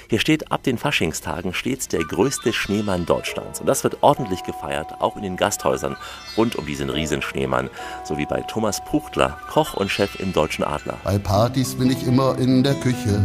[0.07, 3.59] Hier steht ab den Faschingstagen stets der größte Schneemann Deutschlands.
[3.59, 5.97] Und das wird ordentlich gefeiert, auch in den Gasthäusern
[6.37, 7.71] rund um diesen Riesenschneemann,
[8.03, 10.99] so wie bei Thomas Puchtler, Koch und Chef im Deutschen Adler.
[11.03, 13.19] Bei Partys bin ich immer in der Küche.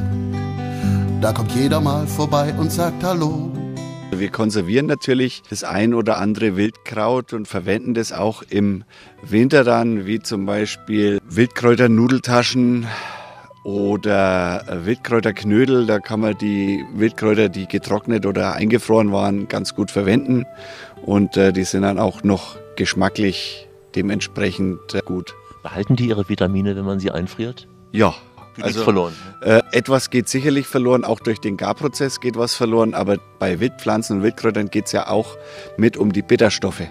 [1.20, 3.63] Da kommt jeder mal vorbei und sagt Hallo.
[4.18, 8.84] Wir konservieren natürlich das ein oder andere Wildkraut und verwenden das auch im
[9.22, 12.86] Winter dann, wie zum Beispiel Wildkräuternudeltaschen
[13.64, 15.86] oder Wildkräuterknödel.
[15.86, 20.44] Da kann man die Wildkräuter, die getrocknet oder eingefroren waren, ganz gut verwenden.
[21.02, 25.34] Und äh, die sind dann auch noch geschmacklich dementsprechend äh, gut.
[25.62, 27.66] Behalten die ihre Vitamine, wenn man sie einfriert?
[27.92, 28.14] Ja.
[28.55, 29.12] Geht nichts verloren.
[29.40, 34.18] Äh, etwas geht sicherlich verloren, auch durch den Garprozess geht was verloren, aber bei Wildpflanzen
[34.18, 35.36] und Wildkräutern geht es ja auch
[35.76, 36.82] mit um die Bitterstoffe.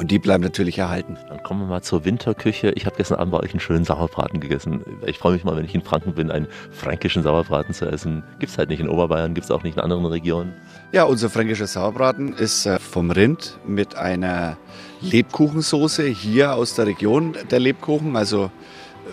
[0.00, 1.18] Und die bleiben natürlich erhalten.
[1.28, 2.70] Dann kommen wir mal zur Winterküche.
[2.70, 4.82] Ich habe gestern Abend bei euch einen schönen Sauerbraten gegessen.
[5.04, 8.22] Ich freue mich mal, wenn ich in Franken bin, einen fränkischen Sauerbraten zu essen.
[8.38, 10.54] Gibt es halt nicht in Oberbayern, gibt es auch nicht in anderen Regionen.
[10.92, 14.56] Ja, unser fränkischer Sauerbraten ist äh, vom Rind mit einer
[15.02, 18.16] Lebkuchensoße hier aus der Region der Lebkuchen.
[18.16, 18.50] Also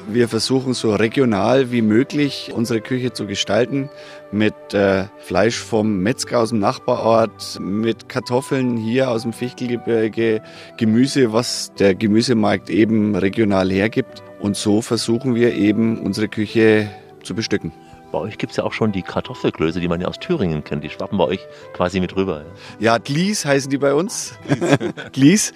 [0.08, 3.89] wir versuchen so regional wie möglich unsere Küche zu gestalten
[4.32, 10.41] mit äh, Fleisch vom Metzger aus dem Nachbarort, mit Kartoffeln hier aus dem Fichtelgebirge,
[10.78, 14.24] Gemüse, was der Gemüsemarkt eben regional hergibt.
[14.39, 16.89] Und so versuchen wir eben unsere Küche
[17.24, 17.72] zu bestücken.
[18.12, 20.84] Bei euch gibt es ja auch schon die Kartoffelklöße, die man ja aus Thüringen kennt.
[20.84, 22.45] Die schwappen bei euch quasi mit rüber.
[22.80, 24.34] Ja, Glies heißen die bei uns.
[25.12, 25.53] Glies.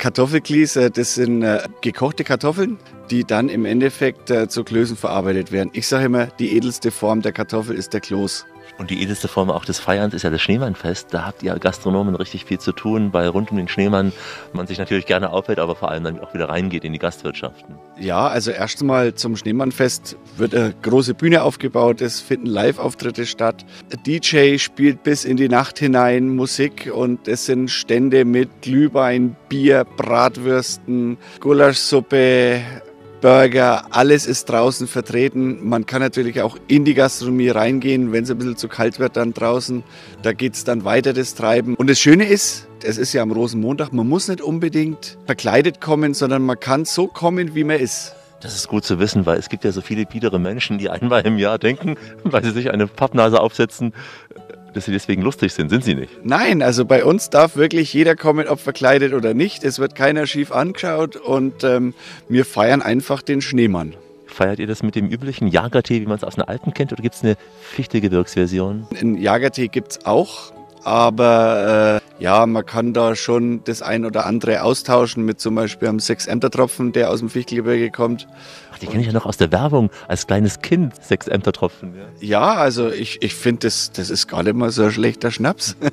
[0.00, 2.78] Kartoffelglies, äh, das sind äh, gekochte Kartoffeln,
[3.10, 5.70] die dann im Endeffekt äh, zu Klößen verarbeitet werden.
[5.74, 8.46] Ich sage immer, die edelste Form der Kartoffel ist der Kloß.
[8.80, 11.08] Und die edelste Form auch des Feierns ist ja das Schneemannfest.
[11.10, 14.10] Da habt ihr Gastronomen richtig viel zu tun, weil rund um den Schneemann
[14.54, 17.74] man sich natürlich gerne aufhält, aber vor allem dann auch wieder reingeht in die Gastwirtschaften.
[17.98, 23.66] Ja, also erstmal zum Schneemannfest wird eine große Bühne aufgebaut, es finden Live-Auftritte statt.
[24.06, 29.84] DJ spielt bis in die Nacht hinein Musik und es sind Stände mit Glühwein, Bier,
[29.84, 32.62] Bratwürsten, Gulaschsuppe,
[33.20, 35.68] Burger, alles ist draußen vertreten.
[35.68, 39.16] Man kann natürlich auch in die Gastronomie reingehen, wenn es ein bisschen zu kalt wird
[39.16, 39.82] dann draußen.
[40.22, 41.74] Da geht es dann weiter, das Treiben.
[41.74, 46.14] Und das Schöne ist, es ist ja am Rosenmontag, man muss nicht unbedingt verkleidet kommen,
[46.14, 48.14] sondern man kann so kommen, wie man ist.
[48.40, 51.26] Das ist gut zu wissen, weil es gibt ja so viele biedere Menschen, die einmal
[51.26, 53.92] im Jahr denken, weil sie sich eine Pappnase aufsetzen,
[54.74, 55.68] dass sie deswegen lustig sind.
[55.68, 56.24] Sind sie nicht?
[56.24, 59.64] Nein, also bei uns darf wirklich jeder kommen, ob verkleidet oder nicht.
[59.64, 61.94] Es wird keiner schief angeschaut und ähm,
[62.28, 63.94] wir feiern einfach den Schneemann.
[64.26, 67.02] Feiert ihr das mit dem üblichen Jagertee, wie man es aus den Alpen kennt, oder
[67.02, 67.36] gibt es eine
[67.72, 68.86] Fichte-Gebirgsversion?
[68.98, 70.52] Einen Jagertee gibt es auch,
[70.84, 75.88] aber äh, ja, man kann da schon das ein oder andere austauschen mit zum Beispiel
[75.88, 78.28] einem Sechs-Ämter-Tropfen, der aus dem Fichtelgebirge kommt.
[78.80, 81.94] Die kenne ich ja noch aus der Werbung, als kleines Kind, sechs Ämtertropfen.
[82.20, 82.40] Ja.
[82.40, 85.76] Ja, also ich, ich finde, das, das ist gar nicht mal so ein schlechter Schnaps.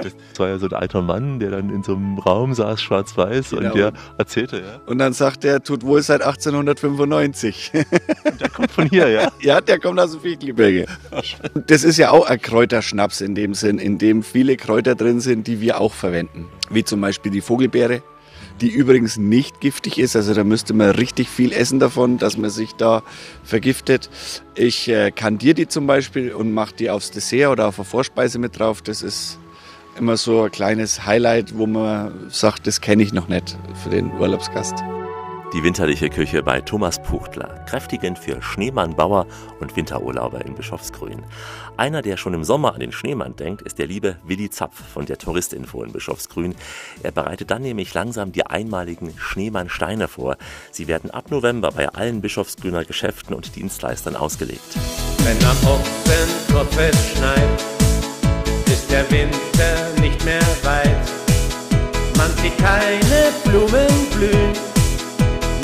[0.00, 3.50] Das war ja so ein alter Mann, der dann in so einem Raum saß, schwarz-weiß,
[3.50, 3.66] Genau.
[3.70, 4.80] und der erzählte, ja.
[4.86, 7.72] Und dann sagt er, tut wohl seit 1895.
[8.40, 9.32] Der kommt von hier, ja?
[9.40, 10.86] Ja, der kommt aus dem Fichtelgebirge.
[11.66, 15.46] Das ist ja auch ein Kräuterschnaps in dem Sinn, in dem viele Kräuter drin sind,
[15.48, 16.46] die wir auch verwenden.
[16.70, 18.02] Wie zum Beispiel die Vogelbeere,
[18.60, 20.16] die übrigens nicht giftig ist.
[20.16, 23.02] Also da müsste man richtig viel essen davon, dass man sich da
[23.44, 24.10] vergiftet.
[24.54, 28.38] Ich äh, kandiere die zum Beispiel und mache die aufs Dessert oder auf eine Vorspeise
[28.38, 28.82] mit drauf.
[28.82, 29.38] Das ist
[29.98, 34.12] immer so ein kleines Highlight, wo man sagt, das kenne ich noch nicht für den
[34.12, 34.74] Urlaubsgast.
[35.54, 39.26] Die winterliche Küche bei Thomas Puchtler, kräftigend für Schneemannbauer
[39.60, 41.22] und Winterurlauber in Bischofsgrün.
[41.78, 45.06] Einer, der schon im Sommer an den Schneemann denkt, ist der liebe Willi Zapf von
[45.06, 46.54] der Touristinfo in Bischofsgrün.
[47.02, 50.36] Er bereitet dann nämlich langsam die einmaligen Schneemannsteine vor.
[50.70, 54.76] Sie werden ab November bei allen Bischofsgrüner Geschäften und Dienstleistern ausgelegt.
[55.24, 57.64] Wenn am Ochsenkopf es schneit,
[58.66, 61.10] ist der Winter nicht mehr weit.
[62.18, 64.67] Man sieht keine Blumen blühen,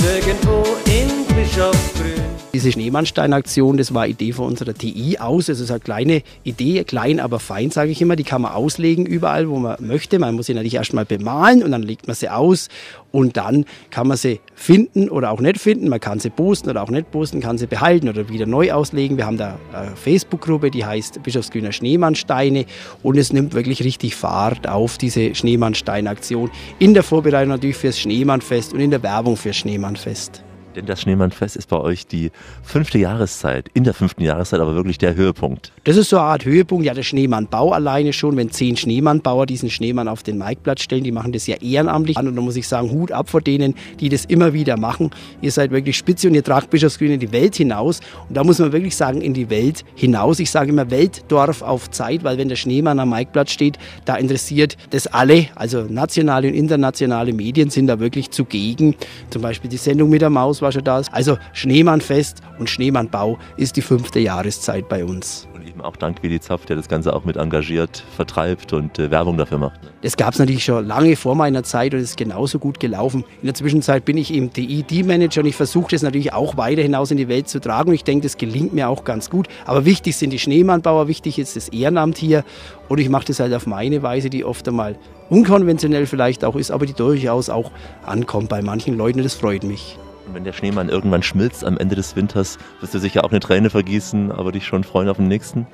[0.04, 2.23] nirgendwo in Bischofsgrün.
[2.54, 5.48] Diese Schneemannstein-Aktion, das war Idee von unserer TI aus.
[5.48, 8.14] Es ist eine kleine Idee, klein, aber fein, sage ich immer.
[8.14, 10.20] Die kann man auslegen überall, wo man möchte.
[10.20, 12.68] Man muss sie natürlich erstmal bemalen und dann legt man sie aus.
[13.10, 15.88] Und dann kann man sie finden oder auch nicht finden.
[15.88, 19.16] Man kann sie posten oder auch nicht posten, kann sie behalten oder wieder neu auslegen.
[19.16, 22.66] Wir haben da eine Facebook-Gruppe, die heißt Bischofsgrüner Schneemannsteine.
[23.02, 26.52] Und es nimmt wirklich richtig Fahrt auf, diese Schneemannstein-Aktion.
[26.78, 30.44] In der Vorbereitung natürlich fürs Schneemannfest und in der Werbung fürs Schneemannfest.
[30.74, 32.30] Denn das Schneemannfest ist bei euch die
[32.62, 35.72] fünfte Jahreszeit, in der fünften Jahreszeit aber wirklich der Höhepunkt.
[35.84, 36.84] Das ist so eine Art Höhepunkt.
[36.84, 41.12] Ja, der Schneemannbau alleine schon, wenn zehn Schneemannbauer diesen Schneemann auf den Maikplatz stellen, die
[41.12, 42.18] machen das ja ehrenamtlich.
[42.18, 45.10] Und da muss ich sagen, Hut ab vor denen, die das immer wieder machen.
[45.40, 48.00] Ihr seid wirklich spitze und ihr tragt Bischofsgrün in die Welt hinaus.
[48.28, 50.40] Und da muss man wirklich sagen, in die Welt hinaus.
[50.40, 54.76] Ich sage immer Weltdorf auf Zeit, weil wenn der Schneemann am Maikplatz steht, da interessiert
[54.90, 55.46] das alle.
[55.54, 58.96] Also nationale und internationale Medien sind da wirklich zugegen.
[59.30, 61.02] Zum Beispiel die Sendung mit der Maus schon da.
[61.12, 65.48] Also Schneemannfest und Schneemannbau ist die fünfte Jahreszeit bei uns.
[65.54, 69.10] Und eben auch dank Willi Zapf, der das Ganze auch mit engagiert, vertreibt und äh,
[69.10, 69.82] Werbung dafür macht.
[69.82, 69.90] ne?
[70.02, 73.24] Das gab es natürlich schon lange vor meiner Zeit und es ist genauso gut gelaufen.
[73.40, 77.10] In der Zwischenzeit bin ich eben DID-Manager und ich versuche das natürlich auch weiter hinaus
[77.10, 77.88] in die Welt zu tragen.
[77.88, 79.48] Und ich denke, das gelingt mir auch ganz gut.
[79.64, 82.44] Aber wichtig sind die Schneemannbauer, wichtig ist das Ehrenamt hier.
[82.88, 84.96] Und ich mache das halt auf meine Weise, die oft einmal
[85.30, 87.70] unkonventionell vielleicht auch ist, aber die durchaus auch
[88.04, 89.20] ankommt bei manchen Leuten.
[89.20, 89.98] Und das freut mich.
[90.26, 93.40] Und wenn der Schneemann irgendwann schmilzt am Ende des Winters, wirst du sicher auch eine
[93.40, 95.66] Träne vergießen, aber dich schon freuen auf den nächsten.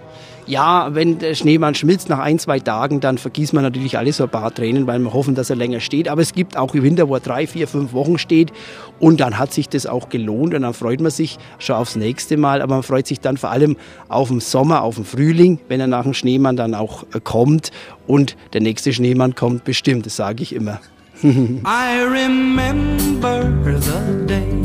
[0.46, 4.24] Ja, wenn der Schneemann schmilzt nach ein, zwei Tagen, dann vergießt man natürlich alle so
[4.24, 6.08] ein paar Tränen, weil wir hoffen, dass er länger steht.
[6.08, 8.52] Aber es gibt auch Winter, wo er drei, vier, fünf Wochen steht.
[8.98, 12.36] Und dann hat sich das auch gelohnt und dann freut man sich schon aufs nächste
[12.36, 12.62] Mal.
[12.62, 13.76] Aber man freut sich dann vor allem
[14.08, 17.70] auf den Sommer, auf den Frühling, wenn er nach dem Schneemann dann auch äh, kommt.
[18.08, 20.80] Und der nächste Schneemann kommt bestimmt, das sage ich immer.
[21.66, 23.42] I remember
[23.78, 24.64] the day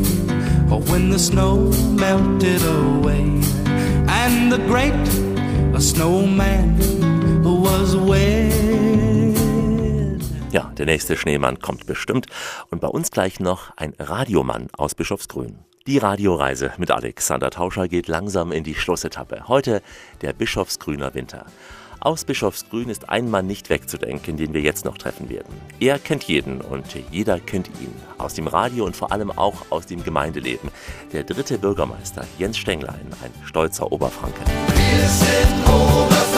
[0.90, 3.42] when the snow melted away
[4.08, 4.94] and the great
[5.78, 6.78] snowman
[7.42, 8.56] was wed.
[10.50, 12.26] Ja, der nächste Schneemann kommt bestimmt.
[12.70, 15.58] Und bei uns gleich noch ein Radiomann aus Bischofsgrün.
[15.86, 19.46] Die Radioreise mit Alexander Tauscher geht langsam in die Schlussetappe.
[19.46, 19.82] Heute
[20.22, 21.44] der Bischofsgrüner Winter.
[22.00, 25.54] Aus Bischofsgrün ist ein Mann nicht wegzudenken, den wir jetzt noch treffen werden.
[25.80, 27.94] Er kennt jeden und jeder kennt ihn.
[28.18, 30.70] Aus dem Radio und vor allem auch aus dem Gemeindeleben.
[31.12, 34.40] Der dritte Bürgermeister Jens Stenglein, ein stolzer Oberfranke.
[34.74, 36.35] Wir sind Oberfranken,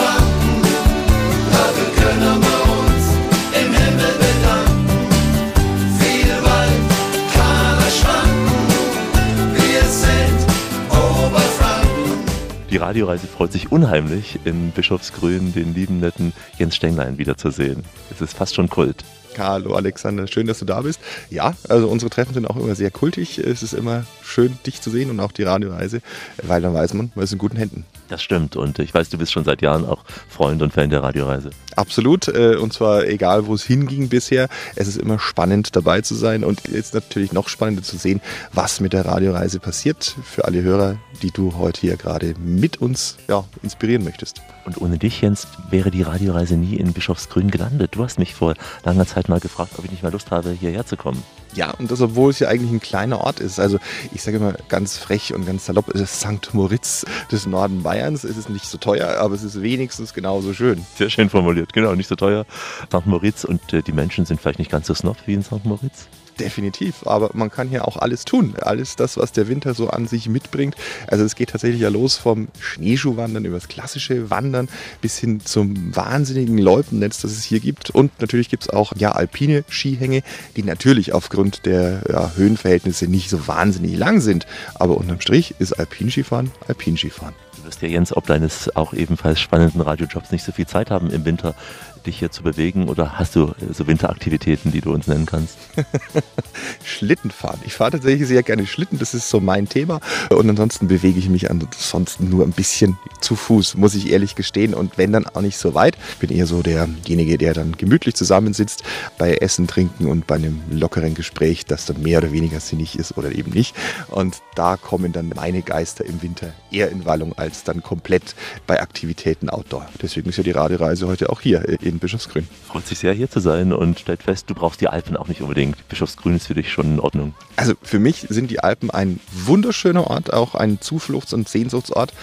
[12.71, 17.83] Die Radioreise freut sich unheimlich, in Bischofsgrün den lieben netten Jens Stenglein wiederzusehen.
[18.11, 19.03] Es ist fast schon Kult.
[19.37, 20.99] Hallo Alexander, schön, dass du da bist.
[21.29, 23.37] Ja, also unsere Treffen sind auch immer sehr kultig.
[23.37, 26.01] Es ist immer schön, dich zu sehen und auch die Radioreise,
[26.43, 27.85] weil dann weiß man, man ist in guten Händen.
[28.09, 31.03] Das stimmt und ich weiß, du bist schon seit Jahren auch Freund und Fan der
[31.03, 31.51] Radioreise.
[31.75, 34.49] Absolut, äh, und zwar egal, wo es hinging bisher.
[34.75, 38.21] Es ist immer spannend dabei zu sein und jetzt natürlich noch spannender zu sehen,
[38.51, 43.17] was mit der Radioreise passiert für alle Hörer, die du heute hier gerade mit uns
[43.27, 44.41] ja, inspirieren möchtest.
[44.65, 47.95] Und ohne dich, Jens, wäre die Radioreise nie in Bischofsgrün gelandet.
[47.95, 50.85] Du hast mich vor langer Zeit mal gefragt, ob ich nicht mal Lust habe, hierher
[50.85, 51.23] zu kommen.
[51.55, 53.59] Ja, und das, obwohl es ja eigentlich ein kleiner Ort ist.
[53.59, 53.79] Also
[54.13, 56.53] ich sage immer ganz frech und ganz salopp, es ist St.
[56.53, 58.23] Moritz des Norden Bayerns.
[58.23, 60.85] Es ist nicht so teuer, aber es ist wenigstens genauso schön.
[60.95, 62.45] Sehr schön formuliert, genau, nicht so teuer.
[62.87, 63.05] St.
[63.05, 65.65] Moritz und äh, die Menschen sind vielleicht nicht ganz so snob wie in St.
[65.65, 66.07] Moritz.
[66.39, 68.53] Definitiv, aber man kann hier auch alles tun.
[68.61, 70.75] Alles das, was der Winter so an sich mitbringt.
[71.07, 74.69] Also es geht tatsächlich ja los vom Schneeschuhwandern über das klassische Wandern
[75.01, 77.89] bis hin zum wahnsinnigen Loipennetz, das es hier gibt.
[77.89, 80.23] Und natürlich gibt es auch ja, alpine Skihänge,
[80.55, 84.47] die natürlich aufgrund der ja, Höhenverhältnisse nicht so wahnsinnig lang sind.
[84.75, 87.35] Aber unterm Strich ist Alpinskifahren Alpinskifahren.
[87.57, 91.09] Du wirst ja, Jens, ob deines auch ebenfalls spannenden Radiojobs nicht so viel Zeit haben
[91.11, 91.55] im Winter,
[92.03, 95.57] dich hier zu bewegen oder hast du äh, so Winteraktivitäten, die du uns nennen kannst?
[96.83, 97.59] Schlittenfahren.
[97.65, 99.99] Ich fahre tatsächlich sehr gerne Schlitten, das ist so mein Thema.
[100.29, 104.73] Und ansonsten bewege ich mich ansonsten nur ein bisschen zu Fuß, muss ich ehrlich gestehen.
[104.73, 105.97] Und wenn dann auch nicht so weit.
[106.13, 108.83] Ich bin eher so derjenige, der dann gemütlich zusammensitzt
[109.17, 113.17] bei Essen, Trinken und bei einem lockeren Gespräch, das dann mehr oder weniger sinnig ist
[113.17, 113.75] oder eben nicht.
[114.09, 118.35] Und da kommen dann meine Geister im Winter eher in Wallung als dann komplett
[118.67, 119.87] bei Aktivitäten outdoor.
[120.01, 122.47] Deswegen ist ja die Radioreise heute auch hier in Bischofsgrün.
[122.67, 125.41] Freut sich sehr, hier zu sein und stellt fest, du brauchst die Alpen auch nicht
[125.41, 125.87] unbedingt.
[125.89, 127.33] Bischofsgrün ist für dich schon in Ordnung.
[127.55, 132.13] Also für mich sind die Alpen ein wunderschöner Ort, auch ein Zufluchts- und Sehnsuchtsort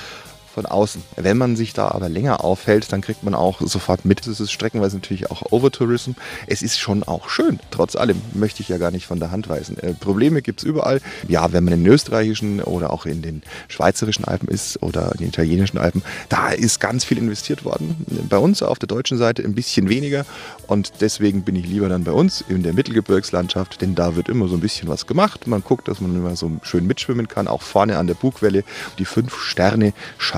[0.56, 1.02] von außen.
[1.16, 4.26] Wenn man sich da aber länger aufhält, dann kriegt man auch sofort mit.
[4.26, 6.12] Es ist streckenweise natürlich auch Overtourism.
[6.46, 7.60] Es ist schon auch schön.
[7.70, 9.76] Trotz allem möchte ich ja gar nicht von der Hand weisen.
[9.78, 11.02] Äh, Probleme gibt es überall.
[11.28, 15.18] Ja, wenn man in den österreichischen oder auch in den schweizerischen Alpen ist oder in
[15.18, 18.06] den italienischen Alpen, da ist ganz viel investiert worden.
[18.30, 20.24] Bei uns auf der deutschen Seite ein bisschen weniger
[20.68, 24.48] und deswegen bin ich lieber dann bei uns in der Mittelgebirgslandschaft, denn da wird immer
[24.48, 25.46] so ein bisschen was gemacht.
[25.46, 28.64] Man guckt, dass man immer so schön mitschwimmen kann, auch vorne an der Bugwelle.
[28.98, 29.92] Die fünf Sterne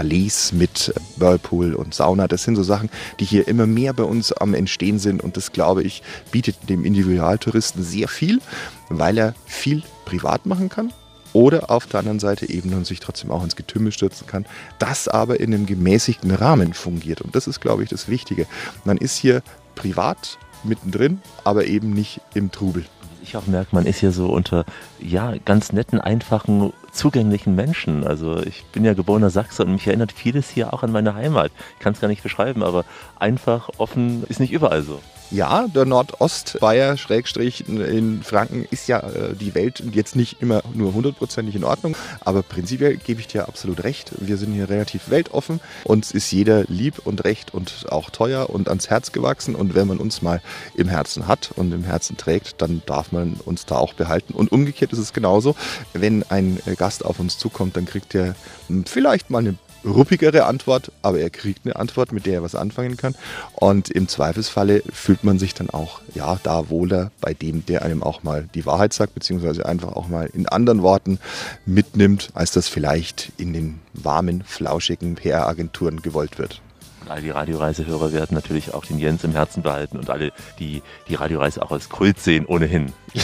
[0.09, 2.89] Chalets mit Whirlpool und Sauna, das sind so Sachen,
[3.21, 6.03] die hier immer mehr bei uns am Entstehen sind und das, glaube ich,
[6.33, 8.41] bietet dem Individualtouristen sehr viel,
[8.89, 10.93] weil er viel privat machen kann
[11.35, 14.47] oder auf der anderen Seite eben und sich trotzdem auch ins Getümmel stürzen kann,
[14.79, 17.21] das aber in einem gemäßigten Rahmen fungiert.
[17.21, 18.47] Und das ist, glaube ich, das Wichtige.
[18.85, 19.43] Man ist hier
[19.75, 22.87] privat mittendrin, aber eben nicht im Trubel.
[23.23, 24.65] Ich auch merke, man ist hier so unter
[25.01, 28.07] ja, ganz netten, einfachen, zugänglichen Menschen.
[28.07, 31.53] Also ich bin ja geborener Sachse und mich erinnert vieles hier auch an meine Heimat.
[31.75, 32.85] Ich kann es gar nicht beschreiben, aber
[33.19, 35.01] einfach, offen ist nicht überall so.
[35.31, 40.95] Ja, der Nordostbayer Schrägstrich in Franken ist ja äh, die Welt jetzt nicht immer nur
[40.95, 44.13] hundertprozentig in Ordnung, aber prinzipiell gebe ich dir absolut recht.
[44.21, 45.61] Wir sind hier relativ weltoffen.
[45.85, 49.87] Uns ist jeder lieb und recht und auch teuer und ans Herz gewachsen und wenn
[49.87, 50.41] man uns mal
[50.75, 54.33] im Herzen hat und im Herzen trägt, dann darf man uns da auch behalten.
[54.33, 55.57] Und umgekehrt ist es genauso.
[55.93, 58.35] Wenn ein äh, Gast auf uns zukommt, dann kriegt er
[58.69, 62.55] hm, vielleicht mal eine ruppigere Antwort, aber er kriegt eine Antwort, mit der er was
[62.55, 63.15] anfangen kann.
[63.55, 68.03] Und im Zweifelsfalle fühlt man sich dann auch ja da wohler bei dem, der einem
[68.03, 71.19] auch mal die Wahrheit sagt, beziehungsweise einfach auch mal in anderen Worten
[71.67, 76.61] mitnimmt, als das vielleicht in den warmen, flauschigen PR-Agenturen gewollt wird.
[77.09, 81.15] All die Radioreisehörer werden natürlich auch den Jens im Herzen behalten und alle, die die
[81.15, 82.93] Radioreise auch als Kult sehen, ohnehin.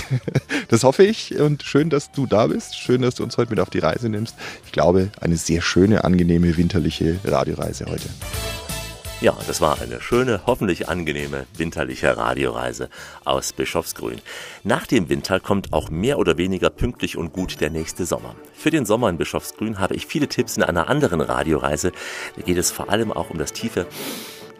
[0.68, 2.76] Das hoffe ich und schön, dass du da bist.
[2.76, 4.35] Schön, dass du uns heute mit auf die Reise nimmst.
[4.64, 8.09] Ich glaube, eine sehr schöne, angenehme, winterliche Radioreise heute.
[9.25, 12.91] Ja, das war eine schöne, hoffentlich angenehme winterliche Radioreise
[13.25, 14.20] aus Bischofsgrün.
[14.64, 18.35] Nach dem Winter kommt auch mehr oder weniger pünktlich und gut der nächste Sommer.
[18.53, 21.93] Für den Sommer in Bischofsgrün habe ich viele Tipps in einer anderen Radioreise.
[22.37, 23.87] Da geht es vor allem auch um das tiefe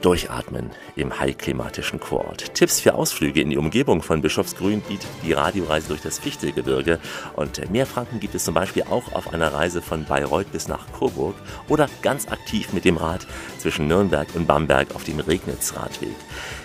[0.05, 2.55] Durchatmen im heilklimatischen Kurort.
[2.55, 6.99] Tipps für Ausflüge in die Umgebung von Bischofsgrün bietet die Radioreise durch das Fichtelgebirge.
[7.37, 10.93] Und mehr Franken gibt es zum Beispiel auch auf einer Reise von Bayreuth bis nach
[10.93, 11.35] Coburg
[11.71, 13.27] oder ganz aktiv mit dem Rad
[13.57, 16.15] zwischen Nürnberg und Bamberg auf dem Regnitz-Radweg.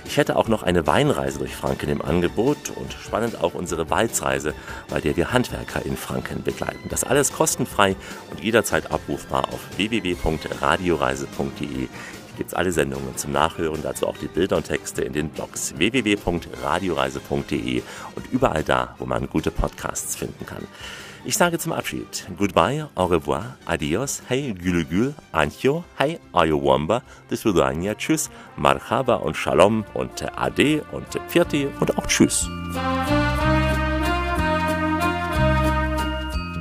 [0.04, 4.54] Ich hätte auch noch eine Weinreise durch Franken im Angebot und spannend auch unsere Walzreise,
[4.90, 6.90] bei der wir Handwerker in Franken begleiten.
[6.90, 7.96] Das alles kostenfrei
[8.32, 11.88] und jederzeit abrufbar auf www.radioreise.de
[12.40, 15.78] gibt es alle Sendungen zum Nachhören, dazu auch die Bilder und Texte in den Blogs
[15.78, 17.84] www.radioreise.de
[18.16, 20.66] und überall da, wo man gute Podcasts finden kann.
[21.26, 27.44] Ich sage zum Abschied Goodbye, au revoir, adios, hey, gülü gül, ancho, hey, ayowamba, das
[27.44, 32.48] Vidania, tschüss, marhaba und shalom und ade und pfiati und auch tschüss.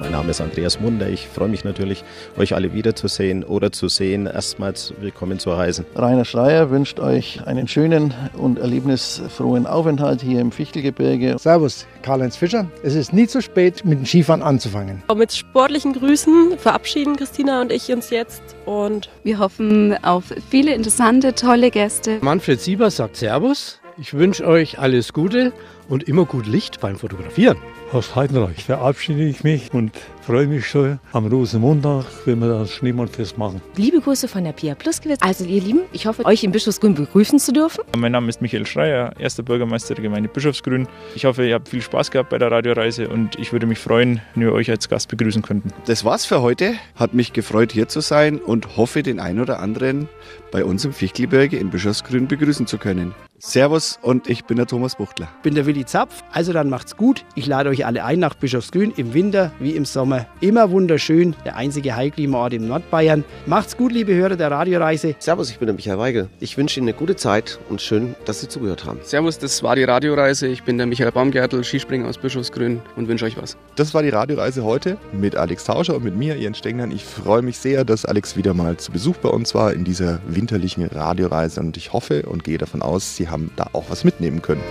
[0.09, 1.07] Mein Name ist Andreas Munder.
[1.11, 2.03] Ich freue mich natürlich,
[2.39, 4.25] euch alle wiederzusehen oder zu sehen.
[4.25, 5.85] Erstmals willkommen zu heißen.
[5.95, 11.37] Rainer Schreier wünscht euch einen schönen und erlebnisfrohen Aufenthalt hier im Fichtelgebirge.
[11.39, 12.69] Servus, Karl-Heinz Fischer.
[12.83, 15.03] Es ist nie zu spät, mit dem Skifahren anzufangen.
[15.15, 21.35] Mit sportlichen Grüßen verabschieden Christina und ich uns jetzt und Wir hoffen auf viele interessante,
[21.35, 22.17] tolle Gäste.
[22.23, 23.79] Manfred Sieber sagt Servus.
[23.99, 25.53] Ich wünsche euch alles Gute
[25.91, 27.59] und immer gut Licht beim Fotografieren.
[27.91, 29.93] Aus Heidenreich verabschiede ich mich und
[30.29, 33.63] freue mich schon am Rosenmontag, wenn wir das Schneemannfest machen.
[33.77, 35.23] Liebe Grüße von der Pia Pluskewitz.
[35.23, 37.83] Also ihr Lieben, ich hoffe, euch in Bischofsgrün begrüßen zu dürfen.
[37.97, 40.87] Mein Name ist Michael Schreier, erster Bürgermeister der Gemeinde Bischofsgrün.
[41.15, 44.21] Ich hoffe, ihr habt viel Spaß gehabt bei der Radioreise und ich würde mich freuen,
[44.35, 45.73] wenn wir euch als Gast begrüßen könnten.
[45.87, 46.75] Das war's für heute.
[46.95, 50.11] Hat mich gefreut, hier zu sein und hoffe, den einen oder anderen
[50.51, 53.15] bei uns im Fichtelgebirge in Bischofsgrün begrüßen zu können.
[53.41, 55.29] Servus und ich bin der Thomas Buchtler.
[55.43, 56.25] bin der Willi Zapf.
[56.33, 57.25] Also dann macht's gut.
[57.37, 60.18] Ich lade euch alle ein nach Bischofsgrün im Winter wie im Sommer.
[60.41, 61.35] Immer wunderschön.
[61.45, 63.25] Der einzige Heilklimaort im Nordbayern.
[63.47, 65.15] Macht's gut, liebe Hörer der Radioreise.
[65.19, 66.29] Servus, ich bin der Michael Weigel.
[66.41, 69.01] Ich wünsche Ihnen eine gute Zeit und schön, dass Sie zugehört haben.
[69.03, 70.47] Servus, das war die Radioreise.
[70.47, 73.57] Ich bin der Michael Baumgärtel, Skispringer aus Bischofsgrün und wünsche euch was.
[73.77, 76.91] Das war die Radioreise heute mit Alex Tauscher und mit mir, Jens Stengern.
[76.91, 80.21] Ich freue mich sehr, dass Alex wieder mal zu Besuch bei uns war in dieser
[80.27, 84.43] winterlichen Radioreise und ich hoffe und gehe davon aus, Sie haben da auch was mitnehmen
[84.43, 84.63] können.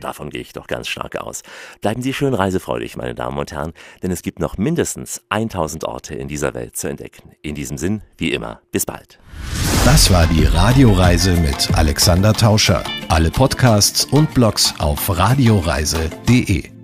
[0.00, 1.42] Davon gehe ich doch ganz stark aus.
[1.80, 3.72] Bleiben Sie schön reisefreudig, meine Damen und Herren,
[4.02, 7.32] denn es gibt noch mindestens 1000 Orte in dieser Welt zu entdecken.
[7.42, 9.18] In diesem Sinn, wie immer, bis bald.
[9.84, 12.82] Das war die Radioreise mit Alexander Tauscher.
[13.08, 16.75] Alle Podcasts und Blogs auf radioreise.de.